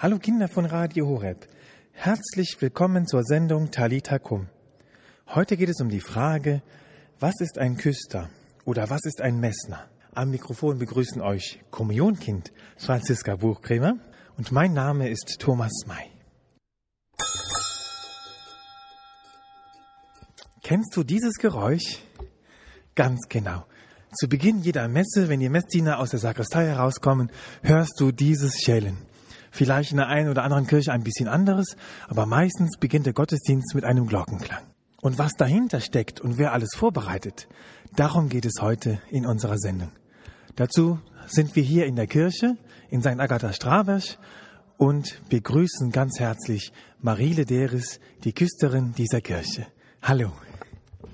Hallo 0.00 0.20
Kinder 0.20 0.46
von 0.46 0.64
Radio 0.64 1.08
Horeb. 1.08 1.48
Herzlich 1.90 2.56
willkommen 2.60 3.08
zur 3.08 3.24
Sendung 3.24 3.72
Talita 3.72 4.20
Kum. 4.20 4.46
Heute 5.26 5.56
geht 5.56 5.70
es 5.70 5.80
um 5.80 5.88
die 5.88 5.98
Frage, 5.98 6.62
was 7.18 7.34
ist 7.40 7.58
ein 7.58 7.76
Küster 7.76 8.30
oder 8.64 8.90
was 8.90 9.00
ist 9.06 9.20
ein 9.20 9.40
Messner? 9.40 9.88
Am 10.14 10.30
Mikrofon 10.30 10.78
begrüßen 10.78 11.20
euch 11.20 11.58
Kommunionkind 11.72 12.52
Franziska 12.76 13.34
Buchkremer 13.34 13.98
und 14.36 14.52
mein 14.52 14.72
Name 14.72 15.08
ist 15.08 15.38
Thomas 15.40 15.72
May. 15.88 16.06
Kennst 20.62 20.96
du 20.96 21.02
dieses 21.02 21.38
Geräusch? 21.38 21.98
Ganz 22.94 23.26
genau. 23.28 23.64
Zu 24.14 24.28
Beginn 24.28 24.60
jeder 24.60 24.86
Messe, 24.86 25.28
wenn 25.28 25.40
die 25.40 25.48
Messdiener 25.48 25.98
aus 25.98 26.10
der 26.10 26.20
Sakristei 26.20 26.66
herauskommen, 26.66 27.32
hörst 27.62 27.94
du 27.98 28.12
dieses 28.12 28.60
Schellen. 28.62 29.07
Vielleicht 29.50 29.90
in 29.92 29.98
der 29.98 30.08
einen 30.08 30.28
oder 30.28 30.42
anderen 30.44 30.66
Kirche 30.66 30.92
ein 30.92 31.02
bisschen 31.02 31.28
anderes, 31.28 31.76
aber 32.08 32.26
meistens 32.26 32.78
beginnt 32.78 33.06
der 33.06 33.12
Gottesdienst 33.12 33.74
mit 33.74 33.84
einem 33.84 34.06
Glockenklang. 34.06 34.62
Und 35.00 35.18
was 35.18 35.32
dahinter 35.34 35.80
steckt 35.80 36.20
und 36.20 36.38
wer 36.38 36.52
alles 36.52 36.70
vorbereitet, 36.74 37.48
darum 37.94 38.28
geht 38.28 38.44
es 38.44 38.60
heute 38.60 39.00
in 39.10 39.26
unserer 39.26 39.58
Sendung. 39.58 39.92
Dazu 40.56 40.98
sind 41.26 41.54
wir 41.54 41.62
hier 41.62 41.86
in 41.86 41.96
der 41.96 42.06
Kirche 42.06 42.56
in 42.90 43.00
St. 43.00 43.20
Agatha 43.20 43.52
Strabersch 43.52 44.18
und 44.76 45.20
begrüßen 45.28 45.92
ganz 45.92 46.18
herzlich 46.18 46.72
Marile 47.00 47.44
Deris, 47.44 48.00
die 48.24 48.32
Küsterin 48.32 48.92
dieser 48.96 49.20
Kirche. 49.20 49.66
Hallo. 50.02 50.32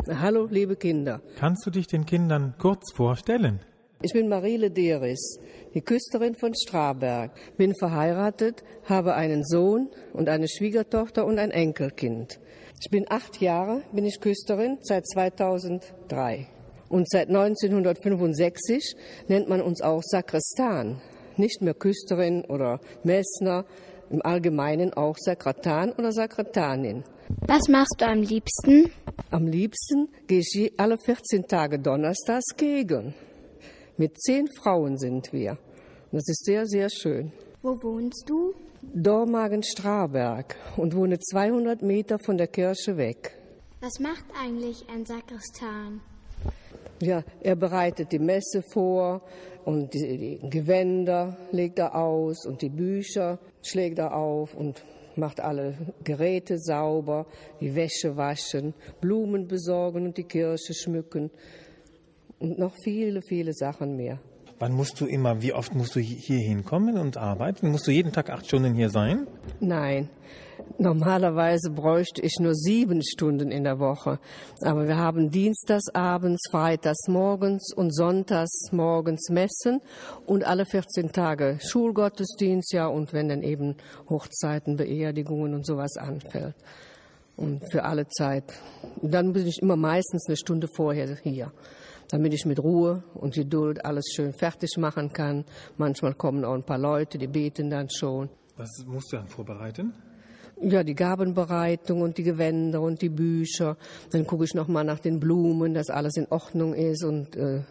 Hallo, 0.09 0.47
liebe 0.51 0.77
Kinder. 0.77 1.21
Kannst 1.37 1.67
du 1.67 1.71
dich 1.71 1.87
den 1.87 2.07
Kindern 2.07 2.55
kurz 2.59 2.93
vorstellen? 2.93 3.61
Ich 4.05 4.13
bin 4.13 4.29
Marile 4.29 4.71
Deris, 4.71 5.39
die 5.73 5.81
Küsterin 5.81 6.35
von 6.35 6.53
Straberg. 6.55 7.31
Bin 7.57 7.75
verheiratet, 7.75 8.63
habe 8.85 9.15
einen 9.15 9.43
Sohn 9.43 9.89
und 10.13 10.29
eine 10.29 10.47
Schwiegertochter 10.47 11.25
und 11.25 11.39
ein 11.39 11.51
Enkelkind. 11.51 12.39
Ich 12.83 12.91
bin 12.91 13.07
acht 13.09 13.41
Jahre, 13.41 13.81
bin 13.93 14.05
ich 14.05 14.21
Küsterin 14.21 14.77
seit 14.83 15.07
2003. 15.07 16.47
Und 16.91 17.09
seit 17.09 17.29
1965 17.29 18.95
nennt 19.29 19.49
man 19.49 19.63
uns 19.63 19.81
auch 19.81 20.03
Sakristan. 20.03 21.01
Nicht 21.39 21.63
mehr 21.63 21.73
Küsterin 21.73 22.45
oder 22.45 22.81
Messner, 23.05 23.65
im 24.11 24.21
Allgemeinen 24.21 24.93
auch 24.93 25.17
Sakratan 25.17 25.93
oder 25.93 26.13
Sakratanin. 26.13 27.05
Was 27.47 27.69
machst 27.69 27.95
du 28.01 28.05
am 28.05 28.21
liebsten? 28.21 28.93
Am 29.31 29.47
liebsten 29.47 30.09
gehe 30.27 30.41
ich 30.41 30.75
alle 30.77 30.99
14 30.99 31.47
Tage 31.49 31.79
donnerstags 31.79 32.55
gegen. 32.55 33.15
Mit 33.97 34.21
zehn 34.21 34.49
Frauen 34.49 34.99
sind 34.99 35.33
wir. 35.33 35.57
Das 36.11 36.27
ist 36.27 36.45
sehr, 36.45 36.67
sehr 36.67 36.89
schön. 36.91 37.33
Wo 37.63 37.81
wohnst 37.81 38.25
du? 38.27 38.53
Dormagen-Straberg 38.83 40.57
und 40.77 40.97
wohne 40.97 41.21
200 41.21 41.81
Meter 41.83 42.19
von 42.19 42.37
der 42.37 42.49
Kirche 42.49 42.97
weg. 42.97 43.39
Was 43.81 44.01
macht 44.01 44.25
eigentlich 44.43 44.85
ein 44.93 45.07
Sakristan? 45.07 46.01
Ja, 47.01 47.23
er 47.41 47.55
bereitet 47.55 48.11
die 48.11 48.19
Messe 48.19 48.63
vor 48.73 49.23
und 49.65 49.95
die, 49.95 50.41
die 50.43 50.51
Gewänder 50.51 51.37
legt 51.53 51.79
er 51.79 51.95
aus 51.95 52.47
und 52.47 52.63
die 52.63 52.71
Bücher 52.71 53.39
schlägt 53.63 54.01
er 54.01 54.17
auf 54.17 54.55
und 54.55 54.85
macht 55.17 55.39
alle 55.41 55.95
Geräte 56.03 56.59
sauber, 56.59 57.27
die 57.61 57.77
Wäsche 57.77 58.17
waschen, 58.17 58.75
Blumen 59.01 59.47
besorgen 59.47 60.07
und 60.07 60.19
die 60.19 60.25
Kirche 60.25 60.75
schmücken 60.75 61.31
und 62.45 62.59
noch 62.59 62.75
viele, 62.83 63.23
viele 63.23 63.55
Sachen 63.55 63.97
mehr. 63.97 64.19
Wann 64.59 64.73
musst 64.73 65.01
du 65.01 65.07
immer, 65.07 65.43
wie 65.43 65.53
oft 65.53 65.75
musst 65.75 65.97
du 65.97 66.01
hier 66.01 66.39
hinkommen 66.39 66.97
und 66.99 67.17
arbeiten? 67.17 67.71
Musst 67.71 67.87
du 67.87 67.91
jeden 67.91 68.13
Tag 68.13 68.31
acht 68.31 68.47
Stunden 68.47 68.75
hier 68.75 68.91
sein? 68.91 69.27
Nein, 69.61 70.09
Normalerweise 70.79 71.71
bräuchte 71.71 72.23
ich 72.23 72.37
nur 72.41 72.55
sieben 72.55 73.03
Stunden 73.03 73.51
in 73.51 73.65
der 73.65 73.79
Woche. 73.79 74.19
Aber 74.63 74.87
wir 74.87 74.97
haben 74.97 75.31
dienstags 75.31 75.89
abends, 75.95 76.43
freitags 76.51 77.07
morgens 77.09 77.73
und 77.75 77.95
sonntags 77.95 78.73
morgens 78.73 79.29
Messen 79.31 79.81
und 80.27 80.45
alle 80.45 80.65
14 80.67 81.13
Tage 81.13 81.59
Schulgottesdienst, 81.61 82.73
ja, 82.73 82.87
und 82.87 83.13
wenn 83.13 83.29
dann 83.29 83.43
eben 83.43 83.77
Hochzeiten, 84.09 84.77
Beerdigungen 84.77 85.55
und 85.55 85.67
sowas 85.67 85.97
anfällt. 85.97 86.55
Und 87.37 87.63
für 87.73 87.85
alle 87.85 88.07
Zeit. 88.09 88.45
dann 89.03 89.33
bin 89.33 89.47
ich 89.47 89.59
immer 89.61 89.77
meistens 89.77 90.27
eine 90.29 90.37
Stunde 90.37 90.69
vorher 90.69 91.17
hier 91.23 91.53
damit 92.15 92.33
ich 92.33 92.47
mit 92.47 92.63
Ruhe 92.63 93.03
und 93.15 93.35
Geduld 93.35 93.85
alles 93.85 94.05
schön 94.15 94.33
fertig 94.33 94.77
machen 94.77 95.13
kann. 95.13 95.45
Manchmal 95.79 96.15
kommen 96.15 96.45
auch 96.45 96.55
ein 96.55 96.63
paar 96.63 96.79
Leute, 96.79 97.19
die 97.19 97.27
beten 97.27 97.71
dann 97.71 97.91
schon. 97.91 98.29
Was 98.57 98.71
musst 98.87 99.13
du 99.13 99.17
dann 99.17 99.27
vorbereiten? 99.27 99.93
Ja, 100.63 100.85
die 100.85 100.95
Gabenbereitung 100.95 102.03
und 102.03 102.17
die 102.17 102.23
Gewänder 102.23 102.81
und 102.83 103.03
die 103.03 103.09
Bücher. 103.09 103.77
Dann 104.13 104.29
gucke 104.29 104.45
ich 104.45 104.55
nochmal 104.55 104.85
nach 104.85 105.01
den 105.01 105.19
Blumen, 105.19 105.75
dass 105.75 105.91
alles 105.91 106.17
in 106.17 106.29
Ordnung 106.31 106.73
ist 106.73 107.03
und 107.03 107.35
äh, 107.35 107.63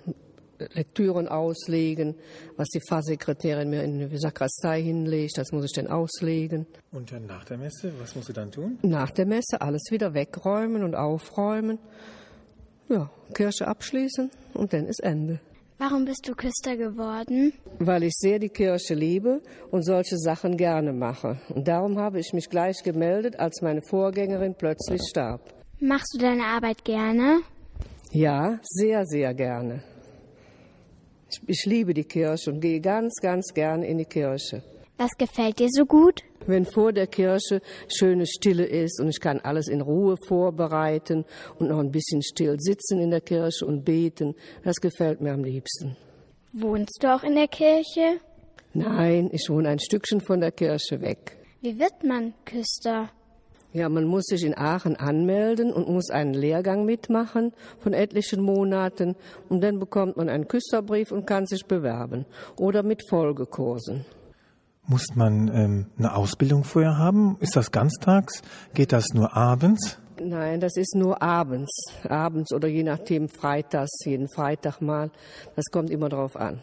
Lektüren 0.73 1.29
auslegen, 1.29 2.15
was 2.57 2.67
die 2.67 2.81
Pfarrsekretärin 2.81 3.69
mir 3.69 3.83
in 3.83 4.09
die 4.09 4.17
Sakristei 4.17 4.81
hinlegt, 4.81 5.37
das 5.37 5.53
muss 5.53 5.63
ich 5.63 5.71
dann 5.71 5.87
auslegen. 5.87 6.67
Und 6.91 7.13
dann 7.13 7.27
nach 7.27 7.45
der 7.45 7.57
Messe, 7.57 7.93
was 7.97 8.13
musst 8.13 8.27
du 8.27 8.33
dann 8.33 8.51
tun? 8.51 8.77
Nach 8.81 9.11
der 9.11 9.25
Messe 9.25 9.61
alles 9.61 9.83
wieder 9.89 10.13
wegräumen 10.13 10.83
und 10.83 10.95
aufräumen. 10.95 11.79
Ja, 12.89 13.09
Kirche 13.33 13.67
abschließen 13.67 14.29
und 14.53 14.73
dann 14.73 14.85
ist 14.85 15.01
Ende. 15.01 15.39
Warum 15.79 16.05
bist 16.05 16.27
du 16.27 16.35
Küster 16.35 16.77
geworden? 16.77 17.53
Weil 17.79 18.03
ich 18.03 18.13
sehr 18.15 18.39
die 18.39 18.49
Kirche 18.49 18.93
liebe 18.93 19.41
und 19.71 19.83
solche 19.83 20.17
Sachen 20.17 20.55
gerne 20.55 20.93
mache. 20.93 21.39
Und 21.49 21.67
darum 21.67 21.99
habe 21.99 22.19
ich 22.19 22.31
mich 22.33 22.49
gleich 22.49 22.83
gemeldet, 22.83 23.39
als 23.39 23.61
meine 23.61 23.81
Vorgängerin 23.81 24.55
plötzlich 24.55 25.01
starb. 25.09 25.41
Machst 25.79 26.13
du 26.13 26.19
deine 26.19 26.43
Arbeit 26.43 26.85
gerne? 26.85 27.41
Ja, 28.11 28.59
sehr, 28.63 29.05
sehr 29.05 29.33
gerne. 29.33 29.83
Ich, 31.29 31.41
ich 31.47 31.65
liebe 31.65 31.93
die 31.93 32.03
Kirche 32.03 32.51
und 32.51 32.61
gehe 32.61 32.79
ganz, 32.79 33.15
ganz 33.21 33.53
gerne 33.53 33.87
in 33.87 33.97
die 33.97 34.05
Kirche. 34.05 34.63
Was 35.03 35.17
gefällt 35.17 35.59
dir 35.59 35.67
so 35.69 35.85
gut? 35.85 36.21
Wenn 36.47 36.63
vor 36.65 36.93
der 36.93 37.07
Kirche 37.07 37.59
schöne 37.89 38.25
Stille 38.25 38.63
ist 38.63 39.01
und 39.01 39.09
ich 39.09 39.19
kann 39.19 39.41
alles 39.41 39.67
in 39.67 39.81
Ruhe 39.81 40.15
vorbereiten 40.15 41.25
und 41.59 41.67
noch 41.67 41.79
ein 41.79 41.91
bisschen 41.91 42.23
still 42.23 42.55
sitzen 42.57 43.01
in 43.01 43.11
der 43.11 43.19
Kirche 43.19 43.65
und 43.65 43.83
beten, 43.83 44.33
das 44.63 44.77
gefällt 44.77 45.19
mir 45.19 45.33
am 45.33 45.43
liebsten. 45.43 45.97
Wohnst 46.53 47.03
du 47.03 47.13
auch 47.13 47.23
in 47.23 47.35
der 47.35 47.49
Kirche? 47.49 48.21
Nein, 48.73 49.29
ich 49.33 49.49
wohne 49.49 49.67
ein 49.67 49.79
Stückchen 49.79 50.21
von 50.21 50.39
der 50.39 50.51
Kirche 50.51 51.01
weg. 51.01 51.35
Wie 51.59 51.77
wird 51.77 52.05
man 52.05 52.33
Küster? 52.45 53.09
Ja, 53.73 53.89
man 53.89 54.05
muss 54.05 54.23
sich 54.27 54.45
in 54.45 54.57
Aachen 54.57 54.95
anmelden 54.95 55.73
und 55.73 55.89
muss 55.89 56.11
einen 56.11 56.33
Lehrgang 56.33 56.85
mitmachen 56.85 57.51
von 57.79 57.91
etlichen 57.91 58.41
Monaten 58.41 59.17
und 59.49 59.59
dann 59.65 59.79
bekommt 59.79 60.15
man 60.15 60.29
einen 60.29 60.47
Küsterbrief 60.47 61.11
und 61.11 61.27
kann 61.27 61.45
sich 61.45 61.65
bewerben 61.65 62.25
oder 62.55 62.83
mit 62.83 63.01
Folgekursen. 63.09 64.05
Muss 64.85 65.15
man 65.15 65.47
ähm, 65.53 65.85
eine 65.97 66.15
Ausbildung 66.15 66.63
vorher 66.63 66.97
haben? 66.97 67.37
Ist 67.39 67.55
das 67.55 67.71
ganztags? 67.71 68.41
Geht 68.73 68.91
das 68.91 69.13
nur 69.13 69.35
abends? 69.35 69.97
Nein, 70.21 70.59
das 70.59 70.75
ist 70.75 70.95
nur 70.95 71.21
abends. 71.21 71.71
Abends 72.07 72.53
oder 72.53 72.67
je 72.67 72.83
nachdem 72.83 73.29
freitags, 73.29 74.05
jeden 74.05 74.27
Freitag 74.29 74.81
mal. 74.81 75.11
Das 75.55 75.65
kommt 75.71 75.89
immer 75.89 76.09
drauf 76.09 76.35
an. 76.35 76.61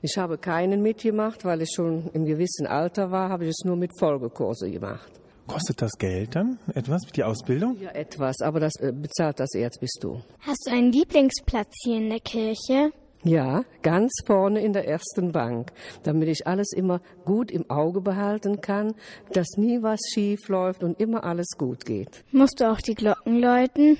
Ich 0.00 0.16
habe 0.16 0.38
keinen 0.38 0.82
mitgemacht, 0.82 1.44
weil 1.44 1.62
ich 1.62 1.70
schon 1.74 2.08
im 2.12 2.24
gewissen 2.24 2.66
Alter 2.66 3.10
war, 3.10 3.30
habe 3.30 3.44
ich 3.44 3.50
es 3.50 3.64
nur 3.64 3.76
mit 3.76 3.98
Folgekurse 3.98 4.70
gemacht. 4.70 5.10
Kostet 5.48 5.80
das 5.82 5.92
Geld 5.98 6.36
dann 6.36 6.58
etwas, 6.74 7.02
die 7.06 7.24
Ausbildung? 7.24 7.76
Ja, 7.80 7.90
etwas, 7.90 8.40
aber 8.42 8.60
das 8.60 8.76
äh, 8.76 8.92
bezahlt 8.92 9.40
das 9.40 9.54
Erzbistum. 9.54 10.22
Hast 10.40 10.66
du 10.66 10.70
einen 10.70 10.92
Lieblingsplatz 10.92 11.72
hier 11.82 11.96
in 11.96 12.10
der 12.10 12.20
Kirche? 12.20 12.92
Ja, 13.24 13.64
ganz 13.82 14.12
vorne 14.26 14.60
in 14.60 14.72
der 14.72 14.86
ersten 14.86 15.32
Bank, 15.32 15.72
damit 16.04 16.28
ich 16.28 16.46
alles 16.46 16.72
immer 16.72 17.00
gut 17.24 17.50
im 17.50 17.68
Auge 17.68 18.00
behalten 18.00 18.60
kann, 18.60 18.94
dass 19.32 19.56
nie 19.56 19.82
was 19.82 19.98
schief 20.12 20.48
läuft 20.48 20.84
und 20.84 21.00
immer 21.00 21.24
alles 21.24 21.48
gut 21.58 21.84
geht. 21.84 22.24
Musst 22.30 22.60
du 22.60 22.70
auch 22.70 22.80
die 22.80 22.94
Glocken 22.94 23.40
läuten? 23.40 23.98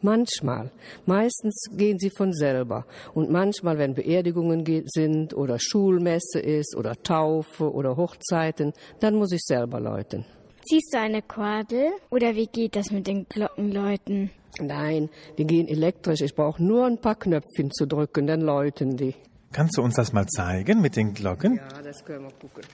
Manchmal. 0.00 0.70
Meistens 1.06 1.64
gehen 1.72 1.98
sie 1.98 2.10
von 2.10 2.32
selber. 2.32 2.86
Und 3.14 3.30
manchmal, 3.30 3.78
wenn 3.78 3.94
Beerdigungen 3.94 4.64
sind 4.86 5.34
oder 5.34 5.58
Schulmesse 5.58 6.38
ist 6.38 6.76
oder 6.76 6.94
Taufe 7.02 7.72
oder 7.72 7.96
Hochzeiten, 7.96 8.72
dann 9.00 9.16
muss 9.16 9.32
ich 9.32 9.40
selber 9.42 9.80
läuten. 9.80 10.24
Ziehst 10.64 10.94
du 10.94 10.98
eine 10.98 11.22
Kordel 11.22 11.90
oder 12.10 12.36
wie 12.36 12.46
geht 12.46 12.76
das 12.76 12.92
mit 12.92 13.08
den 13.08 13.26
Glockenläuten? 13.28 14.30
Nein, 14.60 15.08
die 15.36 15.46
gehen 15.46 15.68
elektrisch. 15.68 16.20
Ich 16.20 16.34
brauche 16.34 16.62
nur 16.62 16.86
ein 16.86 16.98
paar 16.98 17.14
Knöpfchen 17.14 17.70
zu 17.70 17.86
drücken, 17.86 18.26
dann 18.26 18.40
läuten 18.40 18.96
die. 18.96 19.14
Kannst 19.52 19.76
du 19.76 19.82
uns 19.82 19.94
das 19.94 20.12
mal 20.12 20.26
zeigen 20.26 20.80
mit 20.80 20.96
den 20.96 21.14
Glocken? 21.14 21.56
Ja, 21.56 21.82
das 21.82 22.04
können 22.04 22.24
wir 22.24 22.32
gucken. 22.32 22.64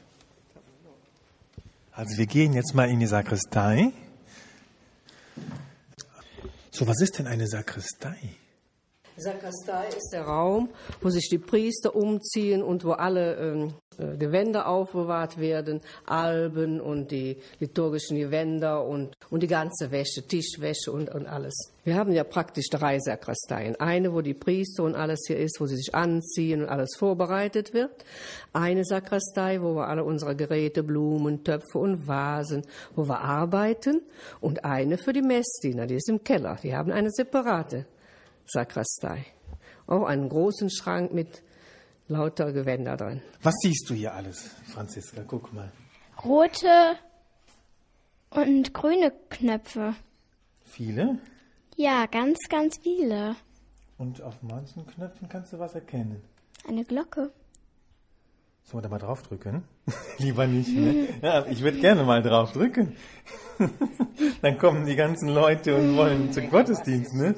Also 1.93 2.19
wir 2.19 2.27
gehen 2.27 2.55
jetzt 2.55 2.75
mal 2.75 2.91
in 2.91 2.99
die 2.99 3.07
Sakristei. 3.07 3.93
So, 6.71 6.89
was 6.89 7.01
ist 7.01 7.19
denn 7.19 7.29
eine 7.29 7.47
Sakristei? 7.47 8.17
Sakristei 9.17 9.87
ist 9.97 10.11
der 10.13 10.23
Raum, 10.23 10.71
wo 11.01 11.09
sich 11.09 11.29
die 11.29 11.39
Priester 11.39 11.95
umziehen 11.95 12.65
und 12.65 12.85
wo 12.85 12.93
alle 12.93 13.37
ähm, 13.37 13.69
äh, 13.69 13.75
Gewänder 13.97 14.69
aufbewahrt 14.69 15.39
werden, 15.39 15.81
Alben 16.07 16.81
und 16.81 17.11
die 17.11 17.37
liturgischen 17.61 18.17
Gewänder 18.17 18.85
und, 18.85 19.15
und 19.31 19.43
die 19.43 19.47
ganze 19.47 19.91
Wäsche, 19.91 20.27
Tischwäsche 20.27 20.93
und, 20.93 21.15
und 21.15 21.27
alles. 21.27 21.75
Wir 21.85 21.97
haben 21.97 22.13
ja 22.13 22.25
praktisch 22.25 22.71
drei 22.71 22.99
Sakristeien. 22.99 23.77
Eine, 23.77 24.15
wo 24.15 24.23
die 24.23 24.33
Priester 24.33 24.85
und 24.85 24.95
alles 24.95 25.25
hier 25.27 25.39
ist, 25.39 25.61
wo 25.61 25.67
sie 25.67 25.77
sich 25.77 25.95
anziehen 25.95 26.63
und 26.63 26.69
alles 26.69 26.97
vorbereitet 26.97 27.75
wird. 27.75 28.05
Eine 28.55 28.85
Sakristei, 28.85 29.61
wo 29.61 29.75
wir 29.75 29.89
alle 29.89 30.03
unsere 30.03 30.35
Geräte, 30.35 30.83
Blumen, 30.83 31.45
Töpfe 31.45 31.79
und 31.79 32.09
Vasen, 32.09 32.63
wo 32.97 33.07
wir 33.07 33.21
arbeiten. 33.21 34.01
Und 34.41 34.65
eine 34.65 34.97
für 34.97 35.13
die 35.13 35.23
Messdiener, 35.23 35.87
die 35.87 35.97
ist 35.97 36.09
im 36.09 36.25
Keller. 36.25 36.57
Die 36.63 36.75
haben 36.75 36.91
eine 36.91 37.11
separate 37.11 37.85
Sakristei. 38.47 39.27
Auch 39.87 40.05
einen 40.05 40.31
großen 40.31 40.71
Schrank 40.71 41.13
mit 41.13 41.44
lauter 42.09 42.53
Gewänder 42.53 42.97
drin. 42.97 43.23
Was 43.43 43.55
siehst 43.63 43.89
du 43.89 43.95
hier 43.95 44.15
alles, 44.15 44.51
Franziska? 44.73 45.23
Guck 45.27 45.53
mal. 45.53 45.71
Rote 46.25 46.97
und 48.31 48.75
grüne 48.75 49.13
Knöpfe. 49.31 49.95
Viele? 50.65 51.19
Ja, 51.77 52.07
ganz, 52.07 52.39
ganz 52.49 52.79
viele. 52.83 53.37
Und 53.99 54.23
auf 54.23 54.43
manchen 54.43 54.87
Knöpfen 54.87 55.29
kannst 55.29 55.53
du 55.53 55.59
was 55.59 55.75
erkennen. 55.75 56.23
Eine 56.69 56.85
Glocke. 56.85 57.33
Sollen 58.65 58.83
wir 58.83 58.89
da 58.89 58.89
mal 58.89 58.99
draufdrücken? 58.99 59.63
Lieber 60.19 60.47
nicht, 60.47 60.71
ne? 60.71 61.09
Ja, 61.21 61.45
ich 61.47 61.63
würde 61.63 61.79
gerne 61.81 62.03
mal 62.03 62.23
draufdrücken. 62.23 62.97
Dann 64.43 64.59
kommen 64.59 64.87
die 64.87 64.97
ganzen 64.97 65.29
Leute 65.29 65.77
und 65.77 65.97
wollen 65.97 66.33
zum 66.33 66.49
Gottesdienst, 66.49 67.13
ne? 67.15 67.35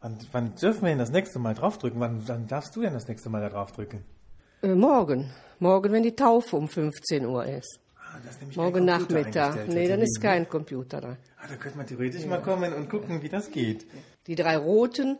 Wann, 0.00 0.16
wann 0.32 0.54
dürfen 0.54 0.82
wir 0.82 0.90
denn 0.90 0.98
das 0.98 1.10
nächste 1.10 1.38
Mal 1.38 1.54
draufdrücken? 1.54 1.98
Wann, 2.00 2.22
wann 2.28 2.46
darfst 2.46 2.74
du 2.76 2.82
denn 2.82 2.92
das 2.92 3.08
nächste 3.08 3.30
Mal 3.30 3.40
da 3.40 3.48
draufdrücken? 3.48 4.04
Äh, 4.62 4.74
morgen. 4.74 5.30
Morgen, 5.58 5.92
wenn 5.92 6.04
die 6.04 6.14
Taufe 6.14 6.56
um 6.56 6.68
15 6.68 7.26
Uhr 7.26 7.44
ist. 7.44 7.80
Ah, 7.96 8.18
ist 8.28 8.56
Morgen 8.56 8.84
Nachmittag. 8.84 9.66
Nee, 9.68 9.88
dann 9.88 10.00
ist 10.00 10.20
kein 10.20 10.48
Computer 10.48 11.00
da. 11.00 11.16
Ah, 11.40 11.46
da 11.48 11.56
könnte 11.56 11.78
man 11.78 11.86
theoretisch 11.86 12.24
mal 12.26 12.40
kommen 12.40 12.72
und 12.72 12.88
gucken, 12.88 13.22
wie 13.22 13.28
das 13.28 13.50
geht. 13.50 13.86
Die 14.28 14.36
drei 14.36 14.56
roten 14.56 15.18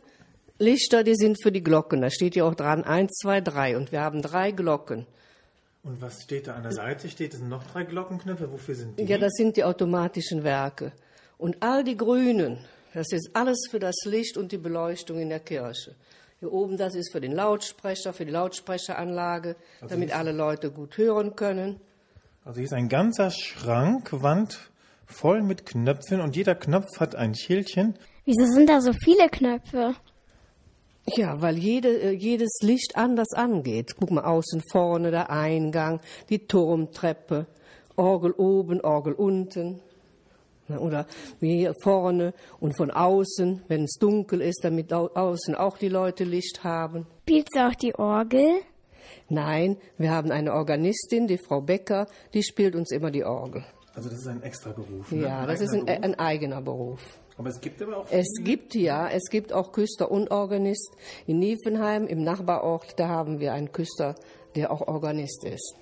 Lichter, 0.58 1.02
die 1.02 1.14
sind 1.14 1.42
für 1.42 1.52
die 1.52 1.62
Glocken. 1.62 2.00
Da 2.00 2.10
steht 2.10 2.36
ja 2.36 2.44
auch 2.44 2.54
dran 2.54 2.84
1, 2.84 3.12
2, 3.22 3.40
3. 3.40 3.76
Und 3.76 3.92
wir 3.92 4.00
haben 4.00 4.22
drei 4.22 4.52
Glocken. 4.52 5.06
Und 5.82 6.00
was 6.00 6.22
steht 6.22 6.46
da 6.46 6.54
an 6.54 6.62
der 6.62 6.72
Seite? 6.72 7.08
Steht 7.08 7.32
es 7.32 7.40
sind 7.40 7.48
noch 7.48 7.64
drei 7.64 7.84
Glockenknöpfe? 7.84 8.50
Wofür 8.52 8.74
sind 8.74 8.98
die? 8.98 9.04
Ja, 9.04 9.18
das 9.18 9.32
sind 9.34 9.56
die 9.56 9.64
automatischen 9.64 10.44
Werke. 10.44 10.92
Und 11.36 11.56
all 11.60 11.84
die 11.84 11.96
grünen, 11.96 12.58
das 12.98 13.12
ist 13.12 13.30
alles 13.34 13.68
für 13.70 13.78
das 13.78 13.94
Licht 14.06 14.36
und 14.36 14.50
die 14.50 14.58
Beleuchtung 14.58 15.20
in 15.20 15.28
der 15.28 15.38
Kirche. 15.38 15.94
Hier 16.40 16.52
oben, 16.52 16.76
das 16.76 16.96
ist 16.96 17.12
für 17.12 17.20
den 17.20 17.30
Lautsprecher, 17.30 18.12
für 18.12 18.24
die 18.24 18.32
Lautsprecheranlage, 18.32 19.54
damit 19.88 20.12
alle 20.12 20.32
Leute 20.32 20.72
gut 20.72 20.98
hören 20.98 21.36
können. 21.36 21.80
Also 22.44 22.56
hier 22.56 22.64
ist 22.64 22.72
ein 22.72 22.88
ganzer 22.88 23.30
Schrank, 23.30 24.08
Wand 24.10 24.58
voll 25.06 25.42
mit 25.42 25.64
Knöpfen 25.64 26.20
und 26.20 26.34
jeder 26.34 26.56
Knopf 26.56 26.98
hat 26.98 27.14
ein 27.14 27.36
Schildchen. 27.36 27.94
Wieso 28.24 28.46
sind 28.46 28.68
da 28.68 28.80
so 28.80 28.92
viele 28.92 29.28
Knöpfe? 29.28 29.94
Ja, 31.06 31.40
weil 31.40 31.56
jede, 31.56 32.00
äh, 32.00 32.10
jedes 32.10 32.58
Licht 32.62 32.96
anders 32.96 33.32
angeht. 33.32 33.94
Guck 33.96 34.10
mal, 34.10 34.24
außen 34.24 34.60
vorne 34.72 35.12
der 35.12 35.30
Eingang, 35.30 36.00
die 36.30 36.46
Turmtreppe, 36.48 37.46
Orgel 37.94 38.32
oben, 38.32 38.80
Orgel 38.80 39.12
unten. 39.12 39.80
Na, 40.68 40.78
Oder 40.78 41.06
wie 41.40 41.56
hier 41.56 41.74
vorne 41.82 42.34
und 42.60 42.76
von 42.76 42.90
außen, 42.90 43.62
wenn 43.68 43.84
es 43.84 43.96
dunkel 43.98 44.40
ist, 44.42 44.64
damit 44.64 44.92
au 44.92 45.08
außen 45.08 45.54
auch 45.54 45.78
die 45.78 45.88
Leute 45.88 46.24
Licht 46.24 46.62
haben. 46.64 47.06
Spielt 47.22 47.48
auch 47.58 47.74
die 47.74 47.94
Orgel? 47.94 48.60
Nein, 49.30 49.76
wir 49.96 50.10
haben 50.10 50.30
eine 50.30 50.52
Organistin, 50.52 51.26
die 51.26 51.38
Frau 51.38 51.60
Becker, 51.60 52.06
die 52.34 52.42
spielt 52.42 52.74
uns 52.74 52.90
immer 52.90 53.10
die 53.10 53.24
Orgel. 53.24 53.64
Also 53.94 54.10
das 54.10 54.20
ist 54.20 54.28
ein 54.28 54.42
extra 54.42 54.70
Beruf. 54.70 55.10
ne? 55.10 55.22
Ja, 55.22 55.46
das 55.46 55.60
ist 55.60 55.74
ein, 55.74 55.88
eigener 55.88 55.90
Beruf. 55.90 56.04
ein 56.04 56.18
eigener 56.18 56.60
Beruf. 56.62 57.00
Aber 57.38 57.48
es 57.50 57.60
gibt 57.60 57.80
aber 57.82 57.98
auch 57.98 58.06
Es 58.10 58.26
gibt 58.42 58.74
ja, 58.74 59.08
es 59.08 59.30
gibt 59.30 59.52
auch 59.52 59.72
Küster 59.72 60.10
und 60.10 60.30
Organist. 60.30 60.92
In 61.26 61.38
Niefenheim, 61.38 62.06
im 62.06 62.22
Nachbarort, 62.24 62.98
da 62.98 63.08
haben 63.08 63.38
wir 63.38 63.52
einen 63.52 63.70
Küster, 63.72 64.16
der 64.56 64.70
auch 64.72 64.82
Organist 64.88 65.44
ist. 65.44 65.76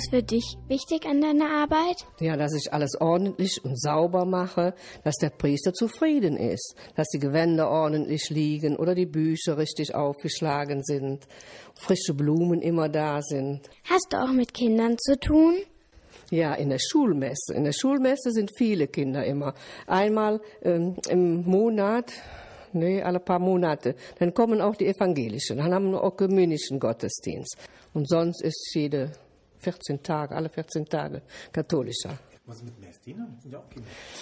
Was 0.00 0.06
ist 0.06 0.14
für 0.14 0.22
dich 0.22 0.56
wichtig 0.66 1.04
an 1.04 1.20
deiner 1.20 1.50
Arbeit? 1.50 2.06
Ja, 2.20 2.38
dass 2.38 2.54
ich 2.54 2.72
alles 2.72 2.98
ordentlich 2.98 3.62
und 3.62 3.78
sauber 3.78 4.24
mache, 4.24 4.72
dass 5.04 5.16
der 5.16 5.28
Priester 5.28 5.74
zufrieden 5.74 6.38
ist, 6.38 6.74
dass 6.96 7.08
die 7.08 7.18
Gewänder 7.18 7.68
ordentlich 7.68 8.30
liegen 8.30 8.76
oder 8.76 8.94
die 8.94 9.04
Bücher 9.04 9.58
richtig 9.58 9.94
aufgeschlagen 9.94 10.82
sind, 10.84 11.26
frische 11.74 12.14
Blumen 12.14 12.62
immer 12.62 12.88
da 12.88 13.20
sind. 13.20 13.68
Hast 13.84 14.06
du 14.10 14.16
auch 14.16 14.32
mit 14.32 14.54
Kindern 14.54 14.96
zu 14.96 15.20
tun? 15.20 15.56
Ja, 16.30 16.54
in 16.54 16.70
der 16.70 16.78
Schulmesse. 16.78 17.52
In 17.52 17.64
der 17.64 17.74
Schulmesse 17.74 18.30
sind 18.30 18.52
viele 18.56 18.86
Kinder 18.86 19.26
immer. 19.26 19.52
Einmal 19.86 20.40
ähm, 20.62 20.96
im 21.10 21.44
Monat, 21.44 22.10
nee, 22.72 23.02
alle 23.02 23.20
paar 23.20 23.38
Monate. 23.38 23.96
Dann 24.18 24.32
kommen 24.32 24.62
auch 24.62 24.76
die 24.76 24.86
Evangelischen. 24.86 25.58
Dann 25.58 25.74
haben 25.74 25.90
wir 25.90 26.02
auch 26.02 26.14
ökumenischen 26.14 26.80
Gottesdienst. 26.80 27.58
Und 27.92 28.08
sonst 28.08 28.40
ist 28.42 28.70
jede 28.74 29.12
14 29.60 30.02
Tage, 30.02 30.34
alle 30.34 30.48
14 30.48 30.86
Tage 30.86 31.22
katholischer. 31.52 32.18
Was 32.46 32.56
ist 32.56 32.64
mit 32.64 32.80
Messdiener? 32.80 33.28
Ja. 33.48 33.62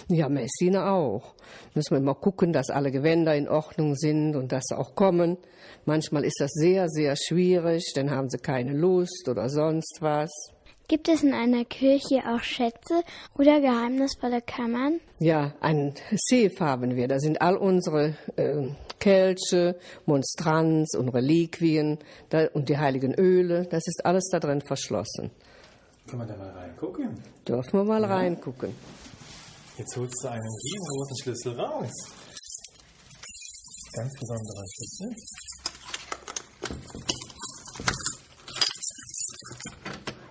Ja, 0.08 0.28
Messina 0.28 0.92
auch. 0.92 1.34
Müssen 1.74 1.92
wir 1.92 1.98
immer 1.98 2.14
gucken, 2.14 2.52
dass 2.52 2.68
alle 2.68 2.90
Gewänder 2.90 3.34
in 3.34 3.48
Ordnung 3.48 3.94
sind 3.94 4.36
und 4.36 4.52
dass 4.52 4.64
sie 4.68 4.76
auch 4.76 4.94
kommen. 4.94 5.38
Manchmal 5.86 6.24
ist 6.24 6.38
das 6.38 6.50
sehr, 6.52 6.88
sehr 6.88 7.16
schwierig, 7.16 7.92
dann 7.94 8.10
haben 8.10 8.28
sie 8.28 8.36
keine 8.36 8.74
Lust 8.74 9.28
oder 9.28 9.48
sonst 9.48 9.98
was. 10.00 10.30
Gibt 10.88 11.10
es 11.10 11.22
in 11.22 11.34
einer 11.34 11.66
Kirche 11.66 12.22
auch 12.26 12.42
Schätze 12.42 13.02
oder 13.36 13.60
geheimnisvolle 13.60 14.40
Kammern? 14.40 15.00
Ja, 15.18 15.52
ein 15.60 15.94
Safe 16.12 16.54
haben 16.60 16.96
wir. 16.96 17.06
Da 17.08 17.18
sind 17.18 17.42
all 17.42 17.58
unsere 17.58 18.16
äh, 18.36 18.70
Kelche, 18.98 19.78
Monstranz 20.06 20.94
und 20.96 21.10
Reliquien 21.10 21.98
da, 22.30 22.46
und 22.54 22.70
die 22.70 22.78
heiligen 22.78 23.12
Öle. 23.12 23.66
Das 23.66 23.86
ist 23.86 24.06
alles 24.06 24.30
da 24.32 24.40
drin 24.40 24.62
verschlossen. 24.62 25.30
Können 26.08 26.22
wir 26.22 26.26
da 26.26 26.38
mal 26.38 26.52
reingucken? 26.52 27.22
Dürfen 27.46 27.72
wir 27.80 27.84
mal 27.84 28.04
reingucken. 28.06 28.74
Jetzt 29.76 29.94
holst 29.94 30.24
du 30.24 30.28
einen 30.28 30.40
riesengroßen 30.40 31.16
Schlüssel 31.22 31.60
raus. 31.60 31.92
Ganz 33.92 34.12
besonderer 34.18 34.64
Schlüssel. 34.72 35.47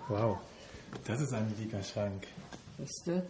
Wow, 0.10 0.38
das 1.06 1.22
ist 1.22 1.34
ein 1.34 1.54
dicker 1.60 1.84
Schrank. 1.84 2.28
Wisst 2.78 3.08
ihr? 3.08 3.26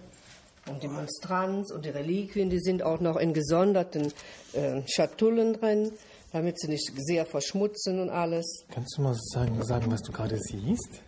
Und 0.69 0.83
die 0.83 0.87
Monstranz 0.87 1.71
und 1.71 1.85
die 1.85 1.89
Reliquien, 1.89 2.49
die 2.49 2.59
sind 2.59 2.83
auch 2.83 2.99
noch 2.99 3.15
in 3.15 3.33
gesonderten 3.33 4.11
äh, 4.53 4.81
Schatullen 4.85 5.53
drin, 5.53 5.91
damit 6.33 6.59
sie 6.59 6.67
nicht 6.67 6.91
sehr 6.97 7.25
verschmutzen 7.25 7.99
und 7.99 8.09
alles. 8.09 8.65
Kannst 8.69 8.97
du 8.97 9.01
mal 9.01 9.15
sagen, 9.15 9.63
sagen 9.63 9.91
was 9.91 10.01
du 10.01 10.11
gerade 10.11 10.37
siehst? 10.37 11.01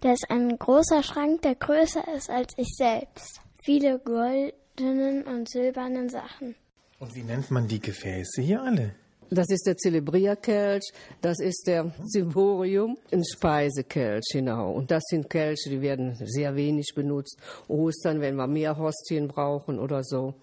Das 0.00 0.14
ist 0.14 0.30
ein 0.30 0.58
großer 0.58 1.02
Schrank, 1.02 1.42
der 1.42 1.54
größer 1.54 2.04
ist 2.14 2.28
als 2.28 2.52
ich 2.56 2.68
selbst. 2.76 3.40
Viele 3.64 3.98
goldenen 4.00 5.22
und 5.22 5.48
silbernen 5.48 6.08
Sachen. 6.10 6.56
Und 6.98 7.14
wie 7.14 7.22
nennt 7.22 7.50
man 7.50 7.68
die 7.68 7.80
Gefäße 7.80 8.42
hier 8.42 8.62
alle? 8.62 8.94
Das 9.30 9.48
ist 9.48 9.66
der 9.66 9.76
Zelebrierkelch, 9.76 10.92
das 11.20 11.40
ist 11.40 11.64
der 11.66 11.92
Ciborium, 12.12 12.96
ein 13.10 13.24
Speisekelch, 13.24 14.24
genau. 14.32 14.72
Und 14.72 14.90
das 14.90 15.02
sind 15.08 15.28
Kelche, 15.28 15.70
die 15.70 15.80
werden 15.80 16.16
sehr 16.24 16.54
wenig 16.54 16.92
benutzt. 16.94 17.38
Ostern, 17.68 18.20
wenn 18.20 18.36
wir 18.36 18.46
mehr 18.46 18.76
Hostien 18.76 19.28
brauchen 19.28 19.78
oder 19.78 20.02
so. 20.04 20.34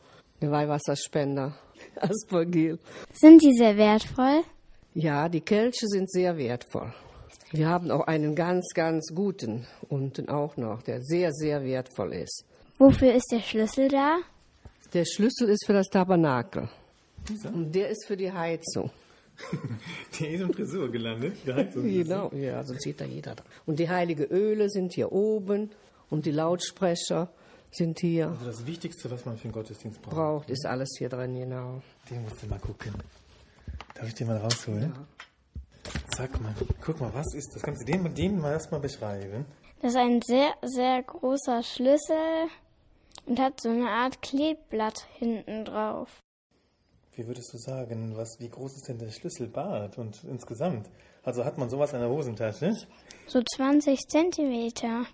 Der 0.42 0.52
Weihwasserspender, 0.52 1.56
Aspergil. 1.96 2.80
Sind 3.14 3.42
die 3.44 3.54
sehr 3.54 3.78
wertvoll? 3.78 4.42
Ja, 4.94 5.30
die 5.30 5.42
Kelche 5.42 5.88
sind 5.88 6.12
sehr 6.12 6.38
wertvoll. 6.38 6.94
Wir 7.52 7.68
haben 7.68 7.92
auch 7.92 8.08
einen 8.08 8.36
ganz, 8.36 8.70
ganz 8.74 9.12
guten 9.14 9.68
unten 9.90 10.30
auch 10.30 10.58
noch, 10.58 10.82
der 10.84 11.02
sehr, 11.02 11.32
sehr 11.32 11.64
wertvoll 11.64 12.14
ist. 12.14 12.46
Wofür 12.78 13.14
ist 13.14 13.32
der 13.32 13.42
Schlüssel 13.42 13.90
da? 13.90 14.18
Der 14.94 15.06
Schlüssel 15.06 15.50
ist 15.50 15.66
für 15.66 15.74
das 15.74 15.88
Tabernakel. 15.88 16.70
Und 17.54 17.74
der 17.74 17.90
ist 17.90 18.06
für 18.06 18.18
die 18.18 18.32
Heizung. 18.32 18.92
Die 20.20 20.28
ist 20.28 20.42
im 20.42 20.52
Tresor 20.52 20.90
gelandet. 20.90 21.38
Direkt 21.46 21.74
so. 21.74 21.82
Genau, 21.82 22.32
ja, 22.34 22.64
sonst 22.64 22.84
sieht 22.84 23.02
da 23.02 23.06
jeder. 23.06 23.36
dran. 23.36 23.48
Und 23.66 23.80
die 23.80 23.90
heilige 23.90 24.26
Öle 24.26 24.70
sind 24.70 24.94
hier 24.94 25.12
oben 25.12 25.72
und 26.10 26.26
die 26.26 26.32
Lautsprecher 26.32 27.30
sind 27.72 28.00
hier. 28.00 28.28
Also 28.28 28.46
das 28.46 28.68
Wichtigste, 28.68 29.10
was 29.10 29.26
man 29.26 29.38
für 29.38 29.48
den 29.48 29.54
Gottesdienst 29.54 30.02
braucht. 30.02 30.16
Braucht, 30.16 30.50
ist 30.50 30.66
alles 30.66 30.90
hier 30.98 31.10
drin, 31.10 31.36
genau. 31.36 31.82
Den 32.10 32.24
musst 32.24 32.44
du 32.44 32.48
mal 32.48 32.60
gucken. 32.60 32.94
Darf 33.96 34.08
ich 34.08 34.16
den 34.16 34.28
mal 34.28 34.38
rausholen? 34.38 34.94
Sag 36.16 36.40
mal, 36.42 36.54
guck 36.82 37.00
mal, 37.00 37.14
was 37.14 37.34
ist 37.34 37.56
das? 37.56 37.62
Kannst 37.62 37.82
du 37.82 37.86
den, 37.92 38.14
den 38.14 38.40
mal 38.40 38.52
erstmal 38.52 38.80
beschreiben? 38.80 39.46
Das 39.82 39.92
ist 39.92 39.98
ein 39.98 40.22
sehr, 40.22 40.54
sehr 40.62 41.02
großer 41.02 41.64
Schlüssel 41.64 42.50
und 43.26 43.40
hat 43.40 43.62
so 43.62 43.70
eine 43.70 43.90
Art 43.90 44.22
Kleeblatt 44.22 45.08
hinten 45.18 45.66
drauf. 45.66 46.22
Wie 47.16 47.28
würdest 47.28 47.54
du 47.54 47.58
sagen, 47.58 48.16
was, 48.16 48.40
wie 48.40 48.50
groß 48.50 48.78
ist 48.78 48.88
denn 48.88 48.98
der 48.98 49.12
Schlüsselbart 49.12 49.98
und 49.98 50.24
insgesamt? 50.24 50.90
Also 51.24 51.44
hat 51.44 51.58
man 51.58 51.70
sowas 51.70 51.94
in 51.94 52.00
der 52.00 52.10
Hosentasche? 52.10 52.76
So 53.28 53.42
20 53.56 54.00
Zentimeter. 54.08 55.06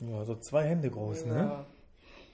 Ja, 0.00 0.24
so 0.24 0.34
zwei 0.36 0.64
Hände 0.64 0.90
groß, 0.90 1.26
ne? 1.26 1.64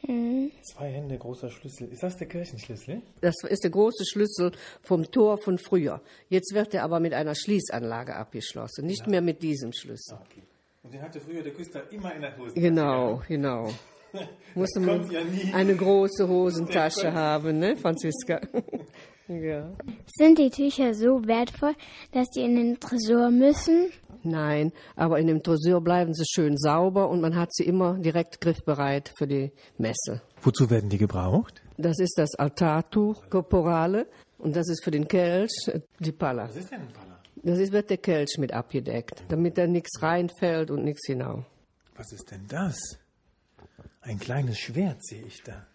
Mhm. 0.07 0.51
Zwei 0.63 0.91
Hände 0.91 1.19
großer 1.19 1.51
Schlüssel. 1.51 1.89
Ist 1.89 2.03
das 2.03 2.17
der 2.17 2.29
Kirchenschlüssel? 2.29 3.03
Das 3.21 3.35
ist 3.49 3.65
der 3.65 3.71
große 3.71 4.05
Schlüssel 4.07 4.53
vom 4.83 5.05
Tor 5.11 5.39
von 5.39 5.59
früher. 5.59 6.01
Jetzt 6.29 6.55
wird 6.55 6.73
er 6.73 6.85
aber 6.85 7.01
mit 7.01 7.13
einer 7.13 7.35
Schließanlage 7.35 8.15
abgeschlossen, 8.15 8.87
nicht 8.87 9.07
mehr 9.07 9.21
mit 9.21 9.43
diesem 9.43 9.73
Schlüssel. 9.73 10.19
Okay. 10.23 10.43
Und 10.83 10.95
den 10.95 11.03
hatte 11.03 11.21
früher 11.21 11.43
der 11.43 11.53
Küster 11.53 11.83
immer 11.93 12.15
in 12.15 12.23
der 12.23 12.37
Hose. 12.39 12.55
Genau, 12.55 13.21
genau. 13.29 13.71
Musste 14.55 14.81
man 14.81 15.11
ja 15.11 15.21
eine 15.53 15.77
große 15.77 16.29
Hosentasche 16.29 17.13
haben, 17.13 17.59
ne, 17.59 17.77
Franziska? 17.77 18.41
ja. 19.29 19.71
Sind 20.07 20.39
die 20.39 20.51
Tücher 20.51 20.95
so 20.95 21.27
wertvoll, 21.27 21.75
dass 22.13 22.29
die 22.31 22.41
in 22.41 22.57
den 22.57 22.81
Tresor 22.81 23.31
müssen? 23.31 23.91
Nein, 24.23 24.73
aber 24.97 25.19
in 25.19 25.29
dem 25.29 25.43
Tresor 25.43 25.81
bleiben 25.81 26.13
sie 26.13 26.25
schön 26.27 26.57
sauber 26.59 27.09
und 27.09 27.21
man 27.21 27.37
hat 27.37 27.55
sie 27.55 27.65
immer 27.65 27.95
direkt 27.99 28.41
griffbereit 28.41 29.13
für 29.17 29.27
die 29.27 29.51
Messe. 29.79 30.21
Wozu 30.43 30.69
werden 30.69 30.91
die 30.91 30.99
gebraucht? 30.99 31.63
Das 31.79 31.99
ist 31.99 32.19
das 32.19 32.35
Altartuch 32.35 33.31
Corporale 33.31 34.07
und 34.39 34.55
das 34.57 34.69
ist 34.69 34.85
für 34.85 34.91
den 34.91 35.09
Kelch 35.09 35.51
äh, 35.69 35.81
die 36.01 36.13
Palla. 36.13 36.45
Was 36.45 36.57
ist 36.57 36.71
denn 36.71 36.81
ein 36.81 36.93
Palla? 36.93 37.19
Das 37.43 37.59
ist, 37.59 37.73
wird 37.73 37.89
der 37.89 37.97
Kelch 37.97 38.37
mit 38.39 38.53
abgedeckt, 38.53 39.25
damit 39.29 39.57
da 39.57 39.67
nichts 39.67 40.03
reinfällt 40.03 40.71
und 40.71 40.85
nichts 40.85 41.07
hinaus. 41.07 41.43
Was 41.97 42.13
ist 42.13 42.31
denn 42.31 42.47
das? 42.47 42.99
Ein 44.03 44.19
kleines 44.19 44.59
Schwert 44.59 45.05
sehe 45.05 45.23
ich 45.25 45.43
da. 45.43 45.67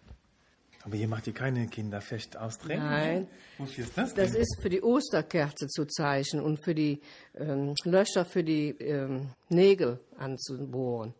Aber 0.84 0.96
hier 0.96 1.08
macht 1.08 1.26
ihr 1.26 1.32
keine 1.34 1.66
Kinderfecht 1.66 2.36
austrägen? 2.36 2.84
Nein. 2.84 3.28
Wofür 3.58 3.84
ist 3.84 3.98
das 3.98 4.14
Das 4.14 4.32
denn? 4.32 4.42
ist 4.42 4.58
für 4.60 4.68
die 4.68 4.82
Osterkerze 4.82 5.66
zu 5.66 5.84
zeichnen 5.86 6.42
und 6.44 6.62
für 6.64 6.74
die 6.76 7.00
ähm, 7.34 7.74
Löcher 7.84 8.24
für 8.24 8.44
die 8.44 8.70
ähm, 8.78 9.30
Nägel 9.48 9.98
anzubohren. 10.16 11.12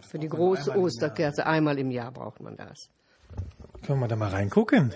Für 0.00 0.18
die 0.18 0.28
große 0.28 0.72
einmal 0.72 0.86
Osterkerze. 0.86 1.46
Einmal 1.46 1.78
im 1.78 1.90
Jahr 1.92 2.10
braucht 2.10 2.40
man 2.40 2.56
das. 2.56 2.88
Können 3.86 4.00
wir 4.00 4.08
da 4.08 4.16
mal 4.16 4.30
reingucken? 4.30 4.92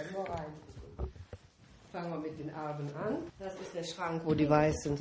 Fangen 1.93 2.11
wir 2.11 2.19
mit 2.19 2.39
den 2.41 2.51
Alben 2.51 2.89
an. 2.97 3.19
Das 3.39 3.55
ist 3.61 3.73
der 3.75 3.85
Schrank, 3.85 4.23
wo 4.25 4.35
die 4.35 4.49
weißen 4.49 4.99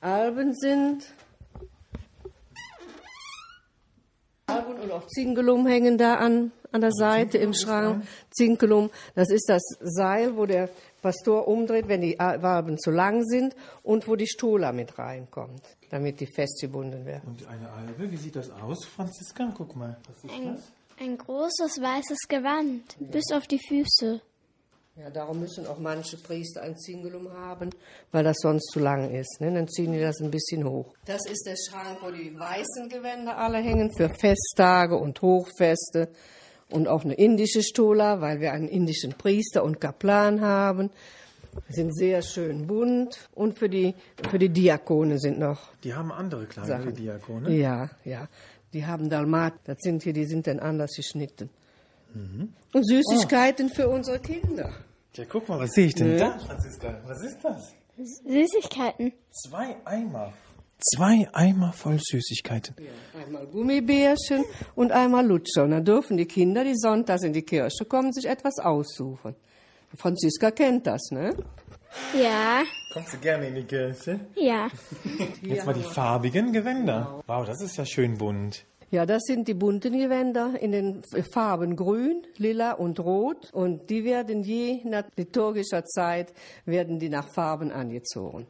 Alben 0.00 0.52
sind. 0.54 1.04
Alben 4.54 4.80
und 4.80 4.90
auch 4.92 5.06
Zingelum 5.06 5.66
hängen 5.66 5.98
da 5.98 6.14
an, 6.16 6.52
an 6.72 6.80
der 6.80 6.92
Seite 6.92 7.38
im 7.38 7.54
Schrank. 7.54 8.06
Zingelum, 8.30 8.90
das 9.14 9.30
ist 9.30 9.48
das 9.48 9.62
Seil, 9.80 10.36
wo 10.36 10.46
der 10.46 10.68
Pastor 11.02 11.46
umdreht, 11.48 11.86
wenn 11.88 12.00
die 12.00 12.18
Alben 12.18 12.78
zu 12.78 12.90
lang 12.90 13.22
sind 13.24 13.54
und 13.82 14.08
wo 14.08 14.16
die 14.16 14.26
Stola 14.26 14.72
mit 14.72 14.98
reinkommt, 14.98 15.62
damit 15.90 16.20
die 16.20 16.26
festgebunden 16.26 17.04
werden. 17.04 17.22
Und 17.26 17.46
eine 17.46 17.70
Albe, 17.70 18.10
wie 18.10 18.16
sieht 18.16 18.36
das 18.36 18.50
aus, 18.50 18.84
Franziska? 18.86 19.52
Guck 19.56 19.76
mal, 19.76 19.96
was 20.08 20.24
ist 20.24 20.32
Ein, 20.34 20.54
das? 20.54 20.72
ein 21.00 21.18
großes 21.18 21.80
weißes 21.82 22.18
Gewand, 22.28 22.96
bis 22.98 23.30
auf 23.32 23.46
die 23.46 23.60
Füße. 23.68 24.20
Ja, 24.96 25.10
darum 25.10 25.40
müssen 25.40 25.66
auch 25.66 25.78
manche 25.80 26.16
Priester 26.16 26.62
ein 26.62 26.76
Zingulum 26.76 27.32
haben, 27.32 27.70
weil 28.12 28.22
das 28.22 28.36
sonst 28.38 28.70
zu 28.70 28.78
lang 28.78 29.10
ist. 29.12 29.40
Ne? 29.40 29.52
Dann 29.52 29.66
ziehen 29.66 29.92
die 29.92 30.00
das 30.00 30.20
ein 30.20 30.30
bisschen 30.30 30.64
hoch. 30.64 30.94
Das 31.04 31.26
ist 31.26 31.44
der 31.46 31.56
Schrank, 31.56 31.98
wo 32.00 32.12
die 32.12 32.32
weißen 32.38 32.88
Gewänder 32.88 33.36
alle 33.36 33.58
hängen 33.58 33.90
für 33.96 34.08
Festtage 34.08 34.96
und 34.96 35.20
Hochfeste 35.20 36.10
und 36.70 36.86
auch 36.86 37.04
eine 37.04 37.14
indische 37.14 37.62
Stola, 37.64 38.20
weil 38.20 38.40
wir 38.40 38.52
einen 38.52 38.68
indischen 38.68 39.14
Priester 39.14 39.64
und 39.64 39.80
Kaplan 39.80 40.40
haben. 40.40 40.90
Die 41.68 41.72
sind 41.72 41.96
sehr 41.96 42.22
schön 42.22 42.68
bunt 42.68 43.28
und 43.34 43.58
für 43.58 43.68
die, 43.68 43.94
für 44.30 44.38
die 44.38 44.48
Diakone 44.48 45.18
sind 45.18 45.40
noch 45.40 45.72
Die 45.82 45.94
haben 45.94 46.12
andere 46.12 46.46
Kleider, 46.46 46.78
die 46.78 46.92
Diakone. 47.02 47.52
ja, 47.52 47.90
ja. 48.04 48.28
Die 48.72 48.86
haben 48.86 49.08
Dalmat, 49.08 49.54
das 49.64 49.78
sind 49.80 50.02
hier, 50.02 50.12
die 50.12 50.24
sind 50.24 50.48
dann 50.48 50.58
anders 50.58 50.96
geschnitten. 50.96 51.48
Mhm. 52.14 52.52
Und 52.72 52.88
Süßigkeiten 52.88 53.68
für 53.70 53.88
unsere 53.88 54.18
Kinder. 54.20 54.70
Ja, 55.14 55.24
guck 55.28 55.48
mal, 55.48 55.58
was 55.60 55.72
sehe 55.72 55.86
ich 55.86 55.94
denn 55.94 56.08
Ne? 56.12 56.16
da, 56.18 56.38
Franziska? 56.38 57.00
Was 57.06 57.22
ist 57.22 57.38
das? 57.42 57.72
Süßigkeiten. 58.26 59.12
Zwei 59.30 59.76
Eimer. 59.84 60.32
Zwei 60.80 61.28
Eimer 61.32 61.72
voll 61.72 61.98
Süßigkeiten. 62.02 62.74
Einmal 63.24 63.46
Gummibärchen 63.46 64.44
und 64.74 64.92
einmal 64.92 65.24
Lutscher. 65.26 65.64
Und 65.64 65.70
dann 65.70 65.84
dürfen 65.84 66.16
die 66.16 66.26
Kinder, 66.26 66.64
die 66.64 66.74
sonntags 66.76 67.22
in 67.22 67.32
die 67.32 67.42
Kirche 67.42 67.84
kommen, 67.84 68.12
sich 68.12 68.26
etwas 68.26 68.58
aussuchen. 68.58 69.34
Franziska 69.96 70.50
kennt 70.50 70.86
das, 70.86 71.10
ne? 71.12 71.34
Ja, 72.20 72.64
Kommst 72.92 73.14
du 73.14 73.18
gerne 73.18 73.46
in 73.46 73.54
die 73.54 73.62
Kirche? 73.62 74.18
ja. 74.34 74.68
Jetzt 75.42 75.64
mal 75.64 75.72
die 75.74 75.82
farbigen 75.84 76.52
Gewänder. 76.52 77.22
Wow, 77.28 77.46
das 77.46 77.60
ist 77.62 77.76
ja 77.76 77.86
schön 77.86 78.18
bunt. 78.18 78.64
Ja, 78.94 79.06
das 79.06 79.24
sind 79.24 79.48
die 79.48 79.54
bunten 79.54 79.98
Gewänder 79.98 80.54
in 80.60 80.70
den 80.70 81.02
Farben 81.02 81.74
grün, 81.74 82.22
lila 82.36 82.74
und 82.74 83.00
rot. 83.00 83.52
Und 83.52 83.90
die 83.90 84.04
werden 84.04 84.44
je 84.44 84.82
nach 84.84 85.02
liturgischer 85.16 85.84
Zeit, 85.84 86.32
werden 86.64 87.00
die 87.00 87.08
nach 87.08 87.26
Farben 87.26 87.72
angezogen. 87.72 88.46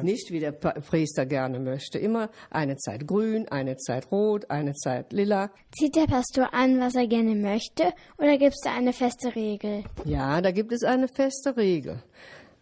Nicht 0.00 0.30
wie 0.30 0.38
der 0.38 0.52
Priester 0.52 1.26
gerne 1.26 1.58
möchte. 1.58 1.98
Immer 1.98 2.30
eine 2.50 2.76
Zeit 2.76 3.04
grün, 3.08 3.48
eine 3.48 3.78
Zeit 3.78 4.12
rot, 4.12 4.48
eine 4.48 4.74
Zeit 4.74 5.12
lila. 5.12 5.50
Zieht 5.76 5.96
der 5.96 6.06
Pastor 6.06 6.54
an, 6.54 6.78
was 6.78 6.94
er 6.94 7.08
gerne 7.08 7.34
möchte, 7.34 7.92
oder 8.16 8.38
gibt 8.38 8.54
es 8.54 8.60
da 8.62 8.72
eine 8.72 8.92
feste 8.92 9.34
Regel? 9.34 9.82
Ja, 10.04 10.40
da 10.40 10.52
gibt 10.52 10.70
es 10.70 10.84
eine 10.84 11.08
feste 11.08 11.56
Regel. 11.56 12.00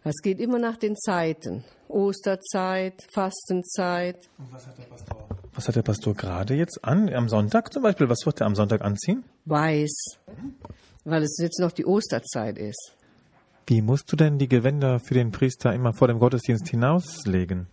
Das 0.03 0.15
geht 0.23 0.39
immer 0.39 0.57
nach 0.57 0.77
den 0.77 0.95
Zeiten. 0.95 1.63
Osterzeit, 1.89 3.05
Fastenzeit. 3.13 4.27
Und 4.39 4.51
was 4.51 4.65
hat 4.65 4.79
der 4.79 4.85
Pastor? 4.85 5.28
Was 5.59 5.67
hat 5.67 5.75
der 5.75 5.81
Pastor 5.81 6.15
gerade 6.15 6.53
jetzt 6.53 6.85
an? 6.85 7.13
Am 7.13 7.27
Sonntag 7.27 7.73
zum 7.73 7.83
Beispiel? 7.83 8.07
Was 8.07 8.25
wird 8.25 8.39
er 8.39 8.47
am 8.47 8.55
Sonntag 8.55 8.79
anziehen? 8.79 9.25
Weiß. 9.43 9.91
Weil 11.03 11.23
es 11.23 11.37
jetzt 11.37 11.59
noch 11.59 11.73
die 11.73 11.85
Osterzeit 11.85 12.57
ist. 12.57 12.93
Wie 13.67 13.81
musst 13.81 14.09
du 14.09 14.15
denn 14.15 14.37
die 14.37 14.47
Gewänder 14.47 15.01
für 15.01 15.15
den 15.15 15.31
Priester 15.31 15.73
immer 15.73 15.91
vor 15.91 16.07
dem 16.07 16.17
Gottesdienst 16.17 16.69
hinauslegen? 16.69 17.67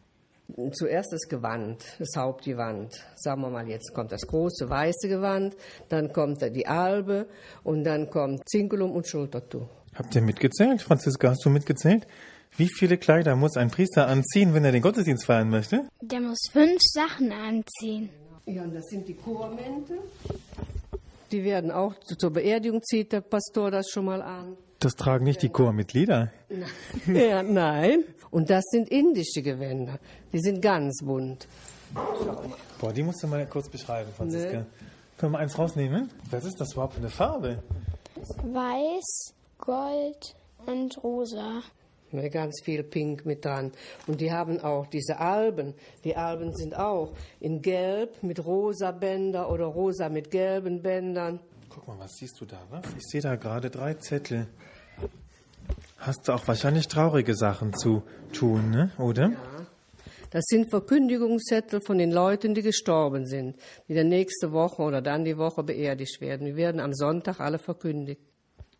Zuerst 0.72 1.12
das 1.12 1.28
Gewand, 1.28 1.84
das 2.00 2.08
Hauptgewand. 2.16 2.92
Sagen 3.14 3.42
wir 3.42 3.50
mal, 3.50 3.68
jetzt 3.68 3.94
kommt 3.94 4.10
das 4.10 4.22
große 4.22 4.68
weiße 4.68 5.06
Gewand, 5.06 5.54
dann 5.88 6.12
kommt 6.12 6.42
da 6.42 6.48
die 6.48 6.66
Albe 6.66 7.28
und 7.62 7.84
dann 7.84 8.10
kommt 8.10 8.48
Zinkulum 8.48 8.90
und 8.90 9.06
Schultertuch. 9.06 9.68
Habt 9.94 10.12
ihr 10.16 10.22
mitgezählt? 10.22 10.82
Franziska, 10.82 11.30
hast 11.30 11.44
du 11.44 11.50
mitgezählt? 11.50 12.04
Wie 12.56 12.68
viele 12.68 12.96
Kleider 12.96 13.36
muss 13.36 13.56
ein 13.56 13.70
Priester 13.70 14.08
anziehen, 14.08 14.54
wenn 14.54 14.64
er 14.64 14.72
den 14.72 14.80
Gottesdienst 14.80 15.26
feiern 15.26 15.50
möchte? 15.50 15.88
Der 16.00 16.20
muss 16.20 16.38
fünf 16.50 16.78
Sachen 16.80 17.30
anziehen. 17.30 18.08
Ja, 18.46 18.62
und 18.62 18.74
das 18.74 18.86
sind 18.86 19.06
die 19.08 19.14
Chormäntel. 19.14 19.98
Die 21.32 21.44
werden 21.44 21.70
auch 21.70 21.94
zur 22.00 22.30
Beerdigung 22.32 22.82
zieht 22.82 23.12
der 23.12 23.20
Pastor 23.20 23.70
das 23.70 23.90
schon 23.90 24.06
mal 24.06 24.22
an. 24.22 24.56
Das 24.80 24.94
tragen 24.94 25.24
nicht 25.24 25.42
die 25.42 25.48
Chormitglieder. 25.48 26.32
Ja, 27.06 27.42
nein. 27.42 28.04
Und 28.30 28.50
das 28.50 28.64
sind 28.70 28.88
indische 28.88 29.42
Gewänder. 29.42 29.98
Die 30.32 30.40
sind 30.40 30.62
ganz 30.62 31.02
bunt. 31.04 31.46
Boah, 32.80 32.92
die 32.92 33.02
musst 33.02 33.22
du 33.22 33.26
mal 33.26 33.46
kurz 33.46 33.68
beschreiben, 33.68 34.10
Franziska. 34.16 34.58
Ne. 34.58 34.66
Können 35.18 35.32
wir 35.32 35.38
eins 35.38 35.58
rausnehmen? 35.58 36.10
Was 36.30 36.44
ist 36.44 36.60
das 36.60 36.72
überhaupt 36.72 36.94
für 36.94 37.00
eine 37.00 37.10
Farbe? 37.10 37.62
Weiß, 38.44 39.34
Gold 39.58 40.36
und 40.66 41.02
Rosa. 41.02 41.62
Ja, 42.20 42.28
Ganz 42.28 42.60
viel 42.62 42.82
Pink 42.82 43.24
mit 43.24 43.44
dran. 43.44 43.72
Und 44.06 44.20
die 44.20 44.32
haben 44.32 44.60
auch 44.60 44.86
diese 44.86 45.18
Alben. 45.18 45.74
Die 46.04 46.16
Alben 46.16 46.54
sind 46.54 46.76
auch 46.76 47.12
in 47.40 47.62
Gelb 47.62 48.22
mit 48.22 48.44
rosa 48.44 48.90
Bänder 48.90 49.50
oder 49.50 49.66
rosa 49.66 50.08
mit 50.08 50.30
gelben 50.30 50.82
Bändern. 50.82 51.40
Guck 51.68 51.88
mal, 51.88 51.98
was 51.98 52.12
siehst 52.16 52.40
du 52.40 52.44
da? 52.44 52.58
Was? 52.70 52.84
Ich 52.96 53.04
sehe 53.06 53.20
da 53.20 53.36
gerade 53.36 53.70
drei 53.70 53.94
Zettel. 53.94 54.46
Hast 55.98 56.28
du 56.28 56.32
auch 56.32 56.46
wahrscheinlich 56.46 56.88
traurige 56.88 57.34
Sachen 57.34 57.74
zu 57.74 58.02
tun, 58.32 58.70
ne? 58.70 58.90
Oder? 58.98 59.32
Das 60.30 60.44
sind 60.48 60.70
Verkündigungszettel 60.70 61.80
von 61.80 61.98
den 61.98 62.10
Leuten, 62.10 62.54
die 62.54 62.62
gestorben 62.62 63.26
sind, 63.26 63.56
die 63.88 63.94
dann 63.94 64.08
nächste 64.08 64.52
Woche 64.52 64.82
oder 64.82 65.00
dann 65.00 65.24
die 65.24 65.38
Woche 65.38 65.62
beerdigt 65.62 66.20
werden. 66.20 66.46
Die 66.46 66.56
werden 66.56 66.80
am 66.80 66.92
Sonntag 66.92 67.40
alle 67.40 67.58
verkündigt. 67.58 68.20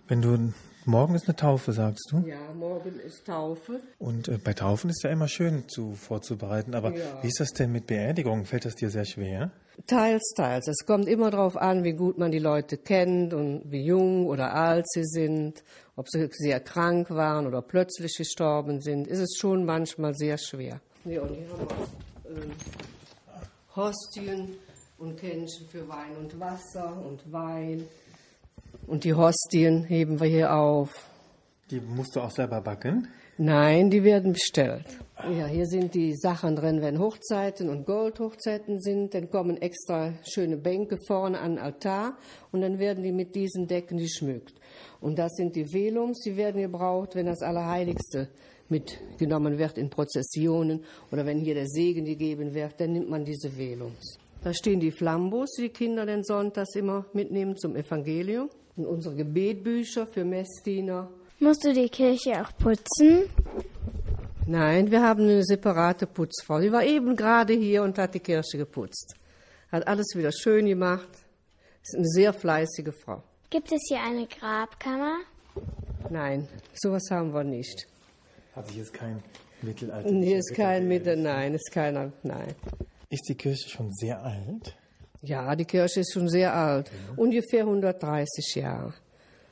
Wenn 0.08 0.22
du 0.22 0.52
Morgen 0.88 1.16
ist 1.16 1.26
eine 1.26 1.34
Taufe, 1.34 1.72
sagst 1.72 2.12
du? 2.12 2.18
Ja, 2.28 2.36
morgen 2.56 3.00
ist 3.00 3.26
Taufe. 3.26 3.80
Und 3.98 4.28
äh, 4.28 4.38
bei 4.38 4.52
Taufen 4.52 4.88
ist 4.88 5.02
ja 5.02 5.10
immer 5.10 5.26
schön 5.26 5.68
zu 5.68 5.96
vorzubereiten. 5.96 6.76
Aber 6.76 6.94
Ja. 6.96 7.20
wie 7.22 7.26
ist 7.26 7.40
das 7.40 7.50
denn 7.52 7.72
mit 7.72 7.88
Beerdigungen? 7.88 8.44
Fällt 8.44 8.66
das 8.66 8.76
dir 8.76 8.88
sehr 8.88 9.04
schwer? 9.04 9.50
Teils, 9.88 10.22
teils. 10.36 10.68
Es 10.68 10.86
kommt 10.86 11.08
immer 11.08 11.32
darauf 11.32 11.56
an, 11.56 11.82
wie 11.82 11.92
gut 11.92 12.18
man 12.18 12.30
die 12.30 12.38
Leute 12.38 12.76
kennt 12.78 13.34
und 13.34 13.62
wie 13.66 13.82
jung 13.84 14.26
oder 14.28 14.54
alt 14.54 14.88
sie 14.88 15.04
sind, 15.04 15.64
ob 15.96 16.08
sie 16.08 16.28
sehr 16.30 16.60
krank 16.60 17.10
waren 17.10 17.48
oder 17.48 17.62
plötzlich 17.62 18.14
gestorben 18.16 18.80
sind. 18.80 19.08
Ist 19.08 19.18
es 19.18 19.36
schon 19.40 19.64
manchmal 19.64 20.14
sehr 20.14 20.38
schwer. 20.38 20.80
Ja, 21.04 21.22
und 21.22 21.34
hier 21.34 21.48
haben 21.50 21.66
wir 22.26 22.42
ähm, 22.42 22.52
Hostien 23.74 24.54
und 24.98 25.16
Kännchen 25.18 25.66
für 25.68 25.86
Wein 25.88 26.16
und 26.16 26.38
Wasser 26.38 26.96
und 27.04 27.20
Wein. 27.32 27.88
Und 28.86 29.04
die 29.04 29.14
Hostien 29.14 29.84
heben 29.84 30.20
wir 30.20 30.28
hier 30.28 30.54
auf. 30.54 30.90
Die 31.70 31.80
musst 31.80 32.14
du 32.14 32.20
auch 32.20 32.30
selber 32.30 32.60
backen? 32.60 33.08
Nein, 33.38 33.90
die 33.90 34.02
werden 34.02 34.32
bestellt. 34.32 34.86
Ja, 35.18 35.46
hier 35.46 35.66
sind 35.66 35.94
die 35.94 36.14
Sachen 36.14 36.56
drin, 36.56 36.80
wenn 36.80 36.98
Hochzeiten 36.98 37.68
und 37.68 37.84
Goldhochzeiten 37.84 38.80
sind, 38.80 39.12
dann 39.12 39.30
kommen 39.30 39.60
extra 39.60 40.14
schöne 40.26 40.56
Bänke 40.56 40.96
vorne 41.06 41.40
an 41.40 41.56
den 41.56 41.58
Altar 41.58 42.16
und 42.52 42.62
dann 42.62 42.78
werden 42.78 43.02
die 43.02 43.12
mit 43.12 43.34
diesen 43.34 43.66
Decken 43.66 43.98
geschmückt. 43.98 44.54
Und 45.00 45.18
das 45.18 45.32
sind 45.34 45.54
die 45.56 45.70
Velums, 45.72 46.20
die 46.24 46.36
werden 46.36 46.62
gebraucht, 46.62 47.14
wenn 47.14 47.26
das 47.26 47.42
Allerheiligste 47.42 48.28
mitgenommen 48.68 49.58
wird 49.58 49.76
in 49.76 49.90
Prozessionen 49.90 50.84
oder 51.12 51.26
wenn 51.26 51.40
hier 51.40 51.54
der 51.54 51.66
Segen 51.66 52.04
gegeben 52.04 52.54
wird, 52.54 52.80
dann 52.80 52.92
nimmt 52.92 53.10
man 53.10 53.24
diese 53.24 53.56
Velums. 53.56 54.18
Da 54.42 54.54
stehen 54.54 54.80
die 54.80 54.92
Flambos, 54.92 55.50
die 55.58 55.62
die 55.62 55.68
Kinder 55.70 56.06
den 56.06 56.22
Sonntags 56.22 56.74
immer 56.76 57.06
mitnehmen 57.12 57.56
zum 57.56 57.76
Evangelium. 57.76 58.50
Und 58.76 58.86
unsere 58.86 59.16
Gebetbücher 59.16 60.06
für 60.06 60.24
Messdiener 60.24 61.10
Musst 61.38 61.64
du 61.64 61.72
die 61.74 61.90
Kirche 61.90 62.40
auch 62.40 62.50
putzen? 62.56 63.28
Nein, 64.46 64.90
wir 64.90 65.02
haben 65.02 65.24
eine 65.24 65.44
separate 65.44 66.06
Putzfrau. 66.06 66.60
Die 66.60 66.72
war 66.72 66.82
eben 66.82 67.14
gerade 67.14 67.52
hier 67.52 67.82
und 67.82 67.98
hat 67.98 68.14
die 68.14 68.20
Kirche 68.20 68.56
geputzt. 68.56 69.14
Hat 69.70 69.86
alles 69.86 70.14
wieder 70.14 70.32
schön 70.32 70.64
gemacht. 70.64 71.08
Ist 71.82 71.94
eine 71.94 72.06
sehr 72.06 72.32
fleißige 72.32 72.94
Frau. 73.04 73.22
Gibt 73.50 73.70
es 73.70 73.80
hier 73.88 74.00
eine 74.02 74.26
Grabkammer? 74.26 75.18
Nein, 76.08 76.48
sowas 76.74 77.02
haben 77.10 77.34
wir 77.34 77.44
nicht. 77.44 77.86
Also 78.54 78.72
hier 78.72 78.82
ist 78.84 78.94
kein 78.94 79.22
Mittelalter. 79.60 80.08
Hier 80.08 80.38
ist 80.38 80.54
kein 80.54 80.88
Mitte, 80.88 81.16
nein, 81.16 81.54
ist 81.54 81.70
keiner, 81.70 82.12
nein. 82.22 82.54
Ist 83.08 83.28
die 83.28 83.36
Kirche 83.36 83.68
schon 83.68 83.92
sehr 83.92 84.22
alt? 84.22 84.76
Ja, 85.22 85.54
die 85.54 85.64
Kirche 85.64 86.00
ist 86.00 86.12
schon 86.12 86.28
sehr 86.28 86.54
alt. 86.54 86.90
Ungefähr 87.16 87.60
130 87.62 88.56
Jahre. 88.56 88.94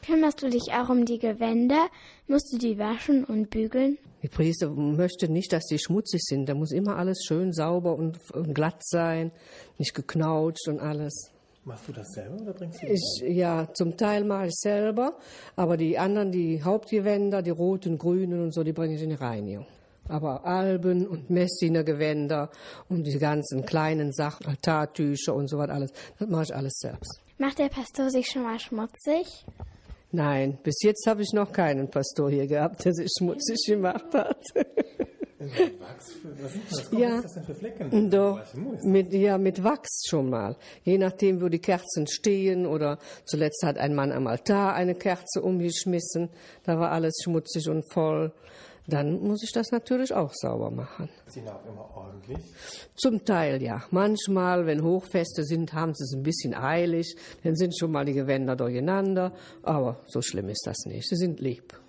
Kümmerst 0.04 0.42
du 0.42 0.50
dich 0.50 0.72
auch 0.72 0.90
um 0.90 1.04
die 1.04 1.18
Gewänder? 1.18 1.88
Musst 2.26 2.52
du 2.52 2.58
die 2.58 2.78
waschen 2.78 3.24
und 3.24 3.50
bügeln? 3.50 3.96
Die 4.22 4.28
Priester 4.28 4.70
möchten 4.70 5.32
nicht, 5.32 5.52
dass 5.52 5.64
die 5.66 5.78
schmutzig 5.78 6.22
sind. 6.22 6.48
Da 6.48 6.54
muss 6.54 6.72
immer 6.72 6.96
alles 6.96 7.24
schön 7.24 7.52
sauber 7.52 7.94
und, 7.96 8.18
und 8.32 8.54
glatt 8.54 8.84
sein, 8.84 9.32
nicht 9.78 9.94
geknautscht 9.94 10.68
und 10.68 10.80
alles. 10.80 11.30
Machst 11.64 11.88
du 11.88 11.92
das 11.92 12.08
selber 12.12 12.42
oder 12.42 12.52
bringst 12.52 12.82
du 12.82 12.86
Ich, 12.86 13.22
ja, 13.26 13.72
zum 13.72 13.96
Teil 13.96 14.24
mache 14.24 14.48
ich 14.48 14.54
selber, 14.54 15.16
aber 15.56 15.78
die 15.78 15.96
anderen, 15.96 16.30
die 16.30 16.62
Hauptgewänder, 16.62 17.40
die 17.40 17.50
roten, 17.50 17.96
grünen 17.96 18.42
und 18.42 18.52
so, 18.52 18.62
die 18.62 18.72
bringe 18.72 18.96
ich 18.96 19.02
in 19.02 19.10
die 19.10 19.14
Reinigung. 19.14 19.66
Aber 20.08 20.44
Alben 20.44 21.06
und 21.06 21.30
Messiner 21.30 21.82
Gewänder 21.84 22.50
und 22.88 23.04
die 23.04 23.18
ganzen 23.18 23.64
kleinen 23.64 24.12
Sachen, 24.12 24.46
Altartücher 24.46 25.34
und 25.34 25.48
so 25.48 25.58
was 25.58 25.70
alles, 25.70 25.92
das 26.18 26.28
mache 26.28 26.42
ich 26.44 26.54
alles 26.54 26.78
selbst. 26.78 27.20
Macht 27.38 27.58
der 27.58 27.68
Pastor 27.68 28.10
sich 28.10 28.28
schon 28.28 28.42
mal 28.42 28.58
schmutzig? 28.58 29.44
Nein, 30.12 30.58
bis 30.62 30.82
jetzt 30.82 31.06
habe 31.06 31.22
ich 31.22 31.32
noch 31.32 31.52
keinen 31.52 31.90
Pastor 31.90 32.30
hier 32.30 32.46
gehabt, 32.46 32.84
der 32.84 32.92
sich 32.92 33.10
schmutzig 33.18 33.58
gemacht 33.66 34.14
hat. 34.14 34.38
Wachs 35.78 36.12
für, 36.12 36.42
was 36.42 36.52
sind 36.52 36.64
das? 36.70 36.90
Ja. 36.92 37.08
Was 37.08 37.16
ist 37.16 37.24
das 37.24 37.34
denn 37.34 37.44
für 37.44 37.54
Flecken? 37.54 38.10
Doch, 38.10 38.38
Was 38.38 38.54
muss? 38.54 38.82
mit, 38.82 39.12
ja, 39.12 39.38
mit 39.38 39.62
Wachs 39.62 40.04
schon 40.08 40.30
mal. 40.30 40.56
Je 40.84 40.98
nachdem, 40.98 41.42
wo 41.42 41.48
die 41.48 41.58
Kerzen 41.58 42.06
stehen 42.06 42.66
oder 42.66 42.98
zuletzt 43.24 43.62
hat 43.64 43.78
ein 43.78 43.94
Mann 43.94 44.12
am 44.12 44.26
Altar 44.26 44.74
eine 44.74 44.94
Kerze 44.94 45.42
umgeschmissen, 45.42 46.30
da 46.64 46.78
war 46.78 46.92
alles 46.92 47.14
schmutzig 47.22 47.68
und 47.68 47.84
voll. 47.92 48.32
Dann 48.86 49.22
muss 49.22 49.42
ich 49.42 49.52
das 49.52 49.70
natürlich 49.70 50.12
auch 50.12 50.32
sauber 50.34 50.70
machen. 50.70 51.08
Sind 51.26 51.48
auch 51.48 51.64
immer 51.64 51.88
ordentlich. 51.94 52.38
Zum 52.96 53.24
Teil 53.24 53.62
ja. 53.62 53.82
Manchmal, 53.90 54.66
wenn 54.66 54.82
Hochfeste 54.82 55.44
sind, 55.44 55.72
haben 55.72 55.94
sie 55.94 56.04
es 56.04 56.14
ein 56.14 56.22
bisschen 56.22 56.54
eilig. 56.54 57.16
Dann 57.42 57.56
sind 57.56 57.76
schon 57.78 57.92
mal 57.92 58.04
die 58.04 58.12
Gewänder 58.12 58.56
durcheinander. 58.56 59.32
Aber 59.62 60.00
so 60.06 60.20
schlimm 60.20 60.50
ist 60.50 60.66
das 60.66 60.84
nicht. 60.86 61.08
Sie 61.08 61.16
sind 61.16 61.40
lieb. 61.40 61.83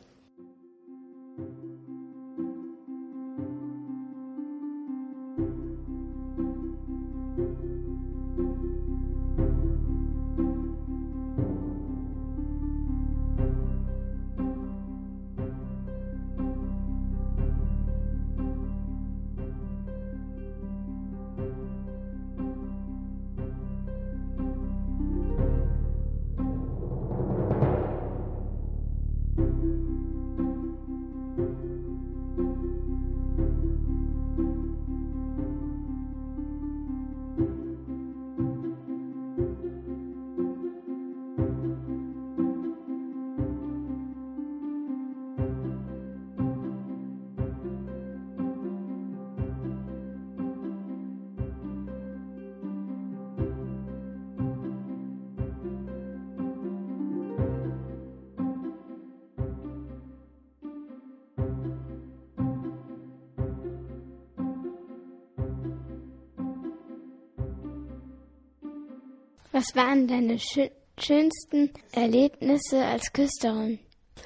Was 69.55 69.73
waren 69.73 70.05
deine 70.05 70.37
schö 70.37 70.67
schönsten 70.99 71.71
Erlebnisse 71.93 72.83
als 72.83 73.13
Küsterin? 73.13 73.79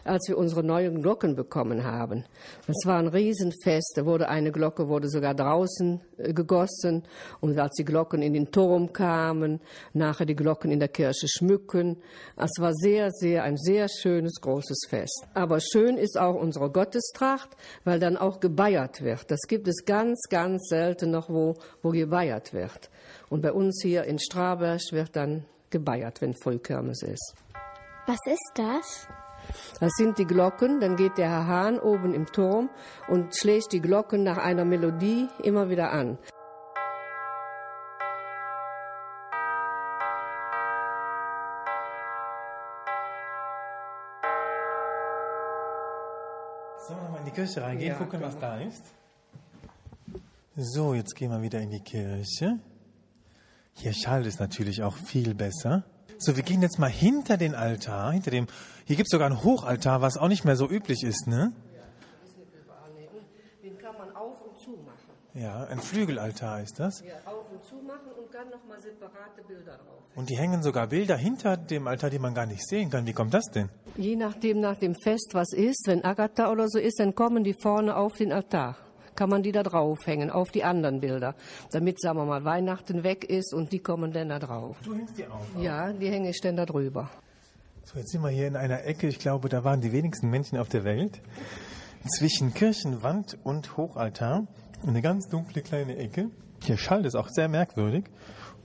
Als 0.04 0.28
wir 0.28 0.38
unsere 0.38 0.64
neuen 0.64 1.02
Glocken 1.02 1.36
bekommen 1.36 1.84
haben. 1.84 2.26
Das 2.68 2.78
war 2.86 3.00
ein 3.00 3.08
Riesenfest. 3.08 3.94
Da 3.96 4.06
wurde 4.06 4.30
eine 4.30 4.52
Glocke 4.52 4.88
wurde 4.88 5.10
sogar 5.10 5.34
draußen 5.34 6.02
äh, 6.18 6.34
gegossen 6.34 7.04
und 7.42 7.58
als 7.58 7.76
die 7.76 7.86
Glocken 7.86 8.22
in 8.22 8.34
den 8.34 8.52
Turm 8.52 8.94
kamen, 8.94 9.60
nachher 9.94 10.26
die 10.26 10.36
Glocken 10.36 10.72
in 10.72 10.80
der 10.80 10.90
Kirche 10.90 11.28
schmücken. 11.28 11.98
Es 12.36 12.52
war 12.60 12.74
sehr, 12.74 13.12
sehr 13.12 13.44
ein 13.44 13.58
sehr 13.58 13.88
schönes 13.90 14.40
großes 14.42 14.88
Fest. 14.90 15.28
Aber 15.34 15.60
schön 15.60 15.98
ist 15.98 16.20
auch 16.20 16.36
unsere 16.36 16.70
Gottestracht, 16.70 17.50
weil 17.84 18.00
dann 18.00 18.18
auch 18.18 18.40
gebeiert 18.40 19.02
wird. 19.02 19.30
Das 19.30 19.42
gibt 19.48 19.68
es 19.68 19.86
ganz, 19.86 20.22
ganz 20.30 20.68
selten 20.70 21.12
noch 21.12 21.30
wo, 21.30 21.56
wo 21.82 21.90
gebeiert 21.90 22.54
wird. 22.54 22.90
Und 23.30 23.42
bei 23.42 23.52
uns 23.52 23.82
hier 23.82 24.04
in 24.06 24.20
Straberg 24.20 24.82
wird 24.92 25.16
dann 25.16 25.46
gebeiert, 25.70 26.22
wenn 26.22 26.34
Vollkirmes 26.34 27.04
ist. 27.04 27.36
Was 28.08 28.20
ist 28.26 28.52
das? 28.56 29.08
Das 29.80 29.92
sind 29.98 30.18
die 30.18 30.26
Glocken, 30.26 30.80
dann 30.80 30.96
geht 30.96 31.18
der 31.18 31.30
Herr 31.30 31.48
Hahn 31.48 31.80
oben 31.80 32.14
im 32.14 32.26
Turm 32.26 32.70
und 33.08 33.36
schlägt 33.36 33.72
die 33.72 33.82
Glocken 33.82 34.24
nach 34.24 34.38
einer 34.38 34.66
Melodie 34.66 35.28
immer 35.44 35.70
wieder 35.70 35.92
an. 35.92 36.18
Sollen 46.78 47.00
wir 47.00 47.04
nochmal 47.04 47.20
in 47.20 47.26
die 47.26 47.32
Kirche 47.32 47.62
reingehen, 47.62 47.90
Ja, 47.92 47.98
gucken, 47.98 48.22
was 48.22 48.36
genau. 48.36 48.48
da 48.48 48.60
ist? 48.62 48.84
So, 50.56 50.94
jetzt 50.94 51.16
gehen 51.16 51.32
wir 51.32 51.42
wieder 51.42 51.60
in 51.60 51.70
die 51.72 51.80
Kirche. 51.82 52.60
Hier 53.74 53.94
schallt 53.94 54.26
es 54.26 54.40
natürlich 54.40 54.84
auch 54.84 54.96
viel 54.96 55.34
besser. 55.34 55.84
So, 56.18 56.36
wir 56.36 56.44
gehen 56.44 56.62
jetzt 56.62 56.80
mal 56.80 56.90
hinter 56.90 57.38
den 57.38 57.56
Altar, 57.56 58.12
hinter 58.12 58.32
dem, 58.32 58.48
hier 58.86 58.96
gibt 58.96 59.08
es 59.08 59.12
sogar 59.12 59.28
einen 59.28 59.44
Hochaltar, 59.44 60.02
was 60.02 60.18
auch 60.18 60.28
nicht 60.28 60.46
mehr 60.46 60.56
so 60.56 60.70
üblich 60.70 61.04
ist, 61.04 61.28
ne? 61.28 61.54
Den 63.64 63.78
kann 63.78 63.98
man 63.98 64.16
auf 64.16 64.42
und 64.42 64.60
zu 64.60 64.72
machen. 64.72 65.10
Ja, 65.34 65.66
ein 65.66 65.80
Flügelaltar 65.80 66.62
ist 66.62 66.80
das. 66.80 67.02
Ja, 67.02 67.14
auf 67.26 67.52
und 67.52 67.64
zu 67.64 67.76
machen 67.76 68.10
und 68.18 68.34
noch 68.34 68.60
Nochmal 68.60 68.82
separate 68.82 69.44
Bilder 69.48 69.78
drauf. 69.78 70.00
Und 70.16 70.30
die 70.30 70.38
hängen 70.38 70.64
sogar 70.64 70.88
Bilder 70.88 71.16
hinter 71.16 71.56
dem 71.56 71.88
Altar, 71.88 72.10
die 72.10 72.20
man 72.20 72.34
gar 72.34 72.46
nicht 72.46 72.68
sehen 72.68 72.90
kann. 72.90 73.06
Wie 73.06 73.14
kommt 73.14 73.34
das 73.34 73.46
denn? 73.46 73.70
Je 73.96 74.16
nachdem, 74.16 74.60
nach 74.60 74.78
dem 74.78 74.96
Fest, 74.96 75.30
was 75.34 75.54
ist, 75.54 75.88
wenn 75.88 76.04
Agatha 76.04 76.52
oder 76.52 76.68
so 76.68 76.80
ist, 76.80 77.00
dann 77.00 77.16
kommen 77.16 77.44
die 77.44 77.54
vorne 77.54 77.96
auf 77.96 78.18
den 78.18 78.34
Altar. 78.34 78.76
Kann 79.16 79.30
man 79.30 79.44
die 79.44 79.52
da 79.52 79.64
draufhängen, 79.64 80.30
auf 80.30 80.50
die 80.52 80.64
anderen 80.64 81.00
Bilder. 81.00 81.36
Damit, 81.72 82.00
sagen 82.02 82.18
wir 82.20 82.26
mal, 82.26 82.44
Weihnachten 82.46 83.04
weg 83.04 83.24
ist 83.26 83.54
und 83.54 83.72
die 83.72 83.80
kommen 83.80 84.12
dann 84.12 84.30
da 84.30 84.40
drauf. 84.40 84.78
Du 84.84 84.94
hängst 84.96 85.18
die 85.18 85.26
auf. 85.28 85.46
Ja, 85.60 85.92
die 85.94 86.10
hänge 86.10 86.30
ich 86.30 86.40
dann 86.42 86.56
da 86.56 86.66
drüber. 86.66 87.10
So, 87.84 87.98
jetzt 87.98 88.12
sind 88.12 88.22
wir 88.22 88.30
hier 88.30 88.48
in 88.48 88.56
einer 88.56 88.86
Ecke. 88.86 89.08
Ich 89.08 89.20
glaube, 89.20 89.50
da 89.50 89.64
waren 89.64 89.82
die 89.82 89.92
wenigsten 89.92 90.30
Menschen 90.30 90.58
auf 90.58 90.70
der 90.70 90.84
Welt. 90.84 91.22
Zwischen 92.18 92.54
Kirchenwand 92.54 93.38
und 93.44 93.76
Hochaltar. 93.78 94.48
Eine 94.86 95.02
ganz 95.02 95.28
dunkle 95.28 95.62
kleine 95.62 95.98
Ecke. 95.98 96.30
Hier 96.64 96.78
schallt 96.78 97.06
es 97.06 97.16
auch 97.16 97.28
sehr 97.30 97.50
merkwürdig. 97.50 98.06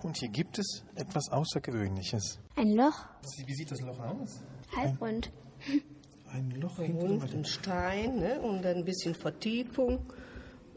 Und 0.02 0.18
hier 0.18 0.28
gibt 0.28 0.59
es 0.59 0.85
etwas 0.94 1.30
Außergewöhnliches. 1.30 2.38
Ein 2.57 2.72
Loch, 2.72 3.07
Wie 3.46 3.54
sieht 3.54 3.70
das 3.70 3.80
Loch 3.80 3.98
aus? 3.98 4.42
halbrund. 4.76 5.33
Ein 6.33 6.50
Loch 6.61 6.76
dem 6.76 6.96
Und 6.96 7.22
Altar. 7.22 7.38
ein 7.38 7.44
Stein 7.44 8.16
ne? 8.16 8.40
und 8.40 8.66
ein 8.66 8.85
bisschen 8.85 9.14
Vertiefung 9.14 10.00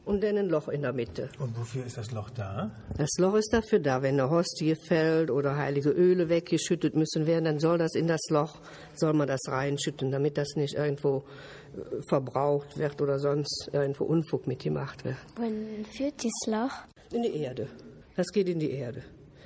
und 0.08 0.24
dann 0.24 0.38
ein 0.38 0.50
Loch 0.50 0.70
in 0.70 0.82
der 0.82 0.94
Mitte. 0.94 1.30
Und 1.38 1.58
wofür 1.58 1.86
ist 1.86 1.98
das 1.98 2.12
Loch 2.12 2.30
da? 2.30 2.72
Das 2.98 3.10
Loch 3.20 3.36
ist 3.36 3.52
dafür 3.52 3.80
da, 3.80 4.02
wenn 4.02 4.20
eine 4.20 4.30
Hostie 4.30 4.76
fällt 4.76 5.30
oder 5.30 5.58
heilige 5.58 5.90
Öle 5.90 6.30
weggeschüttet 6.30 6.96
müssen 6.96 7.28
werden, 7.28 7.46
dann 7.46 7.60
soll 7.60 7.78
das 7.78 7.94
in 7.94 8.08
das 8.08 8.22
Loch, 8.30 8.60
soll 8.96 9.14
man 9.14 9.28
das 9.28 9.42
reinschütten, 9.48 10.10
damit 10.10 10.38
das 10.38 10.56
nicht 10.56 10.76
irgendwo 10.76 11.26
äh, 11.76 12.02
verbraucht 12.08 12.78
wird 12.78 13.02
oder 13.02 13.20
sonst 13.20 13.70
irgendwo 13.74 14.06
Unfug 14.06 14.48
mitgemacht 14.48 15.04
wird. 15.04 15.18
Wohin 15.36 15.86
führt 15.86 16.24
dieses 16.24 16.48
Loch? 16.48 16.72
In 17.12 17.24
die 17.24 17.36
Erde. 17.36 17.68
Das 18.16 18.28
geht 18.28 18.48
in 18.48 18.60
die 18.60 18.72
Erde. 18.72 19.04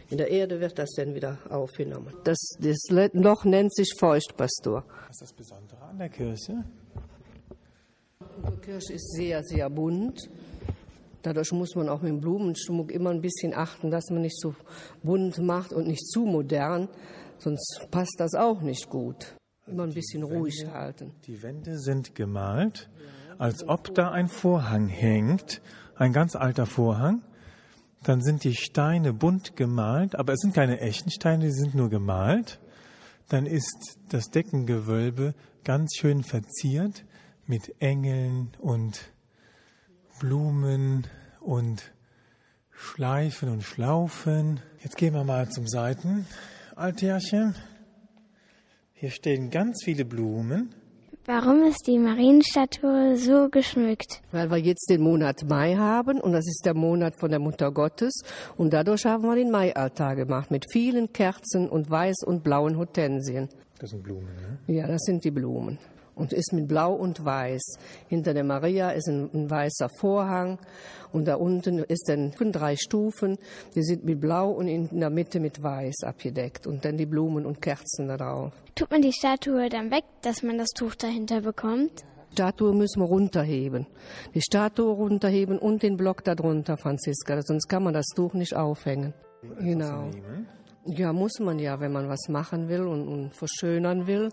In 0.10 0.18
der 0.18 0.30
Erde 0.30 0.60
wird 0.60 0.78
das 0.78 0.92
dann 0.96 1.16
wieder 1.16 1.38
aufgenommen. 1.50 2.14
Das, 2.24 2.38
das 2.60 2.78
Loch 3.14 3.46
nennt 3.46 3.74
sich 3.74 3.94
Feuchtpastor. 3.98 4.84
Was 5.08 5.10
ist 5.10 5.22
das 5.22 5.34
Besondere 5.34 5.82
an 5.82 5.98
der 5.98 6.10
Kirche? 6.10 6.64
Unsere 8.38 8.58
Kirche 8.58 8.94
ist 8.94 9.12
sehr, 9.14 9.44
sehr 9.44 9.70
bunt. 9.70 10.30
Dadurch 11.22 11.52
muss 11.52 11.76
man 11.76 11.90
auch 11.90 12.02
mit 12.02 12.10
dem 12.10 12.20
Blumenschmuck 12.20 12.92
immer 12.92 13.12
ein 13.12 13.22
bisschen 13.22 13.54
achten, 13.54 13.92
dass 13.92 14.10
man 14.10 14.22
nicht 14.22 14.40
so 14.40 14.56
bunt 15.04 15.38
macht 15.40 15.72
und 15.74 15.88
nicht 15.88 16.06
zu 16.08 16.22
modern, 16.22 16.90
sonst 17.38 17.88
passt 17.92 18.16
das 18.18 18.34
auch 18.34 18.62
nicht 18.62 18.90
gut. 18.90 19.36
Immer 19.68 19.84
ein 19.84 19.94
bisschen 19.94 20.24
ruhig 20.24 20.66
halten. 20.72 21.14
Die 21.28 21.44
Wände 21.44 21.78
sind 21.78 22.16
gemalt, 22.16 22.90
als 23.38 23.68
ob 23.68 23.94
da 23.94 24.12
ein 24.12 24.28
Vorhang 24.28 24.88
hängt, 24.88 25.62
ein 25.96 26.14
ganz 26.14 26.36
alter 26.36 26.66
Vorhang. 26.66 27.22
Dann 28.04 28.22
sind 28.22 28.44
die 28.44 28.56
Steine 28.56 29.14
bunt 29.14 29.56
gemalt, 29.56 30.16
aber 30.16 30.34
es 30.34 30.40
sind 30.40 30.56
keine 30.56 30.80
echten 30.80 31.12
Steine, 31.12 31.46
die 31.46 31.52
sind 31.52 31.76
nur 31.76 31.90
gemalt. 31.90 32.60
Dann 33.30 33.46
ist 33.46 34.00
das 34.10 34.32
Deckengewölbe 34.32 35.36
ganz 35.64 35.96
schön 35.96 36.24
verziert 36.24 37.06
mit 37.46 37.76
Engeln 37.80 38.50
und 38.60 39.12
Blumen 40.22 41.08
und 41.40 41.82
Schleifen 42.70 43.50
und 43.50 43.64
Schlaufen. 43.64 44.60
Jetzt 44.84 44.96
gehen 44.96 45.16
wir 45.16 45.24
mal 45.24 45.50
zum 45.50 45.66
Seitenaltärchen. 45.66 47.56
Hier 48.94 49.10
stehen 49.10 49.50
ganz 49.50 49.82
viele 49.84 50.06
Blumen. 50.06 50.76
Warum 51.26 51.64
ist 51.64 51.88
die 51.88 51.98
Marienstatue 51.98 53.18
so 53.18 53.50
geschmückt? 53.50 54.22
Weil 54.32 54.52
wir 54.52 54.58
jetzt 54.58 54.92
den 54.92 55.02
Monat 55.02 55.44
Mai 55.50 55.76
haben 55.76 56.22
und 56.22 56.34
das 56.34 56.46
ist 56.46 56.62
der 56.66 56.76
Monat 56.76 57.20
von 57.20 57.32
der 57.32 57.40
Mutter 57.40 57.72
Gottes 57.72 58.22
und 58.58 58.74
dadurch 58.74 59.06
haben 59.06 59.24
wir 59.24 59.36
den 59.36 59.50
Maialtar 59.50 60.16
gemacht 60.16 60.52
mit 60.52 60.72
vielen 60.72 61.12
Kerzen 61.14 61.68
und 61.68 61.90
weiß 61.90 62.18
und 62.28 62.44
blauen 62.44 62.78
Hortensien. 62.78 63.50
Das 63.80 63.90
sind 63.90 64.04
Blumen, 64.04 64.36
ne? 64.36 64.76
Ja, 64.76 64.86
das 64.86 65.02
sind 65.02 65.24
die 65.24 65.32
Blumen. 65.32 65.80
Und 66.16 66.34
ist 66.34 66.54
mit 66.54 66.68
Blau 66.68 66.94
und 66.94 67.24
Weiß. 67.24 67.78
Hinter 68.08 68.34
der 68.34 68.44
Maria 68.44 68.92
ist 68.92 69.08
ein, 69.08 69.30
ein 69.34 69.50
weißer 69.50 69.90
Vorhang 70.00 70.60
und 71.14 71.26
da 71.26 71.36
unten 71.36 71.80
ist 71.80 72.10
dann 72.10 72.32
von 72.34 72.52
drei 72.52 72.76
Stufen. 72.76 73.38
Die 73.76 73.84
sind 73.84 74.04
mit 74.04 74.20
Blau 74.20 74.52
und 74.52 74.68
in 74.68 75.00
der 75.00 75.10
Mitte 75.10 75.40
mit 75.40 75.64
Weiß 75.64 76.04
abgedeckt 76.04 76.68
und 76.68 76.86
dann 76.86 76.98
die 76.98 77.06
Blumen 77.06 77.46
und 77.46 77.62
Kerzen 77.62 78.08
da 78.08 78.18
drauf. 78.18 78.54
Tut 78.76 78.92
man 78.92 79.02
die 79.02 79.14
Statue 79.14 79.70
dann 79.70 79.92
weg, 79.92 80.04
dass 80.22 80.44
man 80.44 80.58
das 80.58 80.70
Tuch 80.70 80.96
dahinter 80.96 81.42
bekommt? 81.42 82.04
Statue 82.34 82.74
müssen 82.74 83.02
wir 83.02 83.08
runterheben. 83.08 83.88
Die 84.34 84.42
Statue 84.42 84.94
runterheben 84.94 85.60
und 85.60 85.84
den 85.84 85.98
Block 85.98 86.24
darunter, 86.24 86.78
Franziska. 86.78 87.42
Sonst 87.42 87.68
kann 87.68 87.84
man 87.84 87.94
das 87.94 88.06
Tuch 88.16 88.34
nicht 88.34 88.56
aufhängen. 88.56 89.14
Genau. 89.60 90.10
Ja, 90.86 91.14
muss 91.14 91.40
man 91.40 91.60
ja, 91.60 91.80
wenn 91.80 91.92
man 91.92 92.08
was 92.08 92.30
machen 92.30 92.70
will 92.70 92.82
und, 92.82 93.08
und 93.08 93.36
verschönern 93.36 94.08
will. 94.08 94.30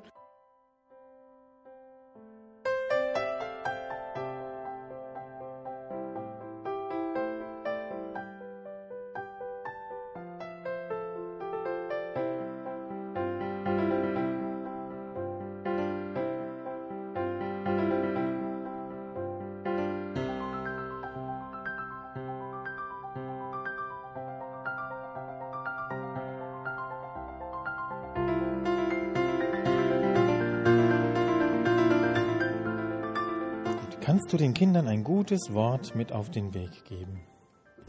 Du 34.38 34.44
den 34.44 34.54
Kindern 34.54 34.86
ein 34.86 35.02
gutes 35.02 35.52
Wort 35.52 35.94
mit 35.94 36.12
auf 36.12 36.30
den 36.30 36.54
Weg 36.54 36.84
geben? 36.84 37.20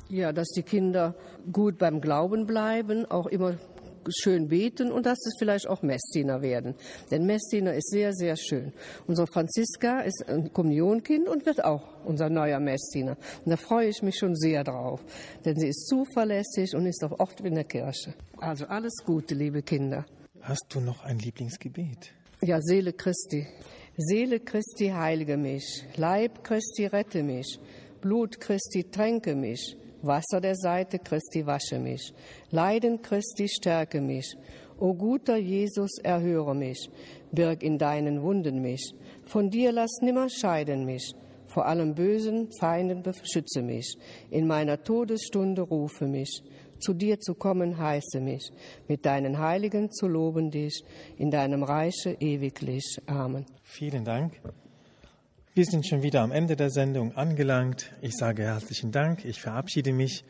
Ja, 0.09 0.33
dass 0.33 0.47
die 0.49 0.63
Kinder 0.63 1.15
gut 1.51 1.77
beim 1.77 2.01
Glauben 2.01 2.47
bleiben, 2.47 3.05
auch 3.05 3.27
immer 3.27 3.57
schön 4.09 4.47
beten 4.47 4.91
und 4.91 5.05
dass 5.05 5.19
es 5.19 5.35
vielleicht 5.37 5.67
auch 5.67 5.83
Messdiener 5.83 6.41
werden. 6.41 6.73
Denn 7.11 7.25
Messdiener 7.27 7.73
ist 7.75 7.91
sehr, 7.91 8.13
sehr 8.13 8.35
schön. 8.35 8.73
Unsere 9.05 9.27
Franziska 9.27 9.99
ist 9.99 10.27
ein 10.27 10.51
Kommunionkind 10.51 11.27
und 11.27 11.45
wird 11.45 11.63
auch 11.63 11.83
unser 12.05 12.29
neuer 12.29 12.59
Messdiener. 12.59 13.17
Und 13.45 13.51
da 13.51 13.57
freue 13.57 13.89
ich 13.89 14.01
mich 14.01 14.17
schon 14.17 14.35
sehr 14.35 14.63
drauf. 14.63 15.03
Denn 15.45 15.59
sie 15.59 15.67
ist 15.67 15.87
zuverlässig 15.87 16.73
und 16.73 16.87
ist 16.87 17.03
auch 17.03 17.19
oft 17.19 17.41
in 17.41 17.53
der 17.53 17.65
Kirche. 17.65 18.15
Also 18.37 18.65
alles 18.65 19.03
Gute, 19.05 19.35
liebe 19.35 19.61
Kinder. 19.61 20.05
Hast 20.41 20.65
du 20.69 20.79
noch 20.79 21.03
ein 21.03 21.19
Lieblingsgebet? 21.19 22.13
Ja, 22.41 22.59
Seele 22.61 22.93
Christi. 22.93 23.45
Seele 24.01 24.39
Christi 24.39 24.87
heilige 24.87 25.35
mich, 25.35 25.83
Leib 25.97 26.41
Christi 26.41 26.85
rette 26.85 27.21
mich, 27.21 27.59
Blut 27.99 28.39
Christi 28.39 28.85
tränke 28.85 29.35
mich, 29.35 29.75
Wasser 30.01 30.39
der 30.39 30.55
Seite 30.55 30.99
Christi 30.99 31.45
wasche 31.45 31.79
mich, 31.79 32.13
Leiden 32.49 33.01
Christi 33.01 33.49
stärke 33.49 33.99
mich. 33.99 34.37
O 34.79 34.93
guter 34.93 35.35
Jesus, 35.35 35.97
erhöre 36.01 36.55
mich, 36.55 36.89
birg 37.33 37.61
in 37.61 37.77
deinen 37.77 38.21
Wunden 38.21 38.61
mich, 38.61 38.95
von 39.25 39.49
dir 39.49 39.73
lass 39.73 39.91
nimmer 40.01 40.29
scheiden 40.29 40.85
mich, 40.85 41.13
vor 41.47 41.65
allem 41.65 41.93
bösen 41.93 42.47
Feinden 42.57 43.03
beschütze 43.03 43.61
mich, 43.61 43.97
in 44.29 44.47
meiner 44.47 44.81
Todesstunde 44.81 45.63
rufe 45.63 46.07
mich, 46.07 46.41
zu 46.79 46.93
dir 46.93 47.19
zu 47.19 47.33
kommen 47.33 47.77
heiße 47.77 48.19
mich, 48.19 48.51
mit 48.87 49.05
deinen 49.05 49.39
Heiligen 49.39 49.91
zu 49.91 50.07
loben 50.07 50.51
dich, 50.51 50.83
in 51.17 51.31
deinem 51.31 51.63
Reiche 51.63 52.15
ewiglich. 52.19 52.99
Amen. 53.05 53.45
Vielen 53.63 54.05
Dank. 54.05 54.39
Wir 55.53 55.65
sind 55.65 55.87
schon 55.87 56.03
wieder 56.03 56.21
am 56.21 56.31
Ende 56.31 56.55
der 56.55 56.69
Sendung 56.69 57.15
angelangt. 57.15 57.91
Ich 58.01 58.15
sage 58.15 58.43
herzlichen 58.43 58.91
Dank. 58.91 59.25
Ich 59.25 59.41
verabschiede 59.41 59.91
mich 59.91 60.23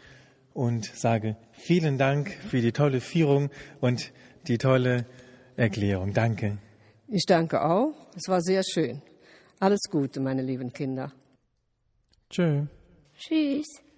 und 0.53 0.85
sage 0.85 1.37
vielen 1.51 1.97
Dank 1.97 2.31
für 2.31 2.61
die 2.61 2.71
tolle 2.71 3.01
Führung 3.01 3.49
und 3.79 4.11
die 4.47 4.57
tolle 4.57 5.05
Erklärung. 5.55 6.13
Danke. 6.13 6.57
Ich 7.07 7.25
danke 7.25 7.63
auch. 7.63 7.93
Es 8.15 8.27
war 8.27 8.41
sehr 8.41 8.63
schön. 8.63 9.01
Alles 9.59 9.81
Gute, 9.89 10.19
meine 10.19 10.41
lieben 10.41 10.71
Kinder. 10.71 11.11
Tschö. 12.29 12.65
Tschüss. 13.17 13.88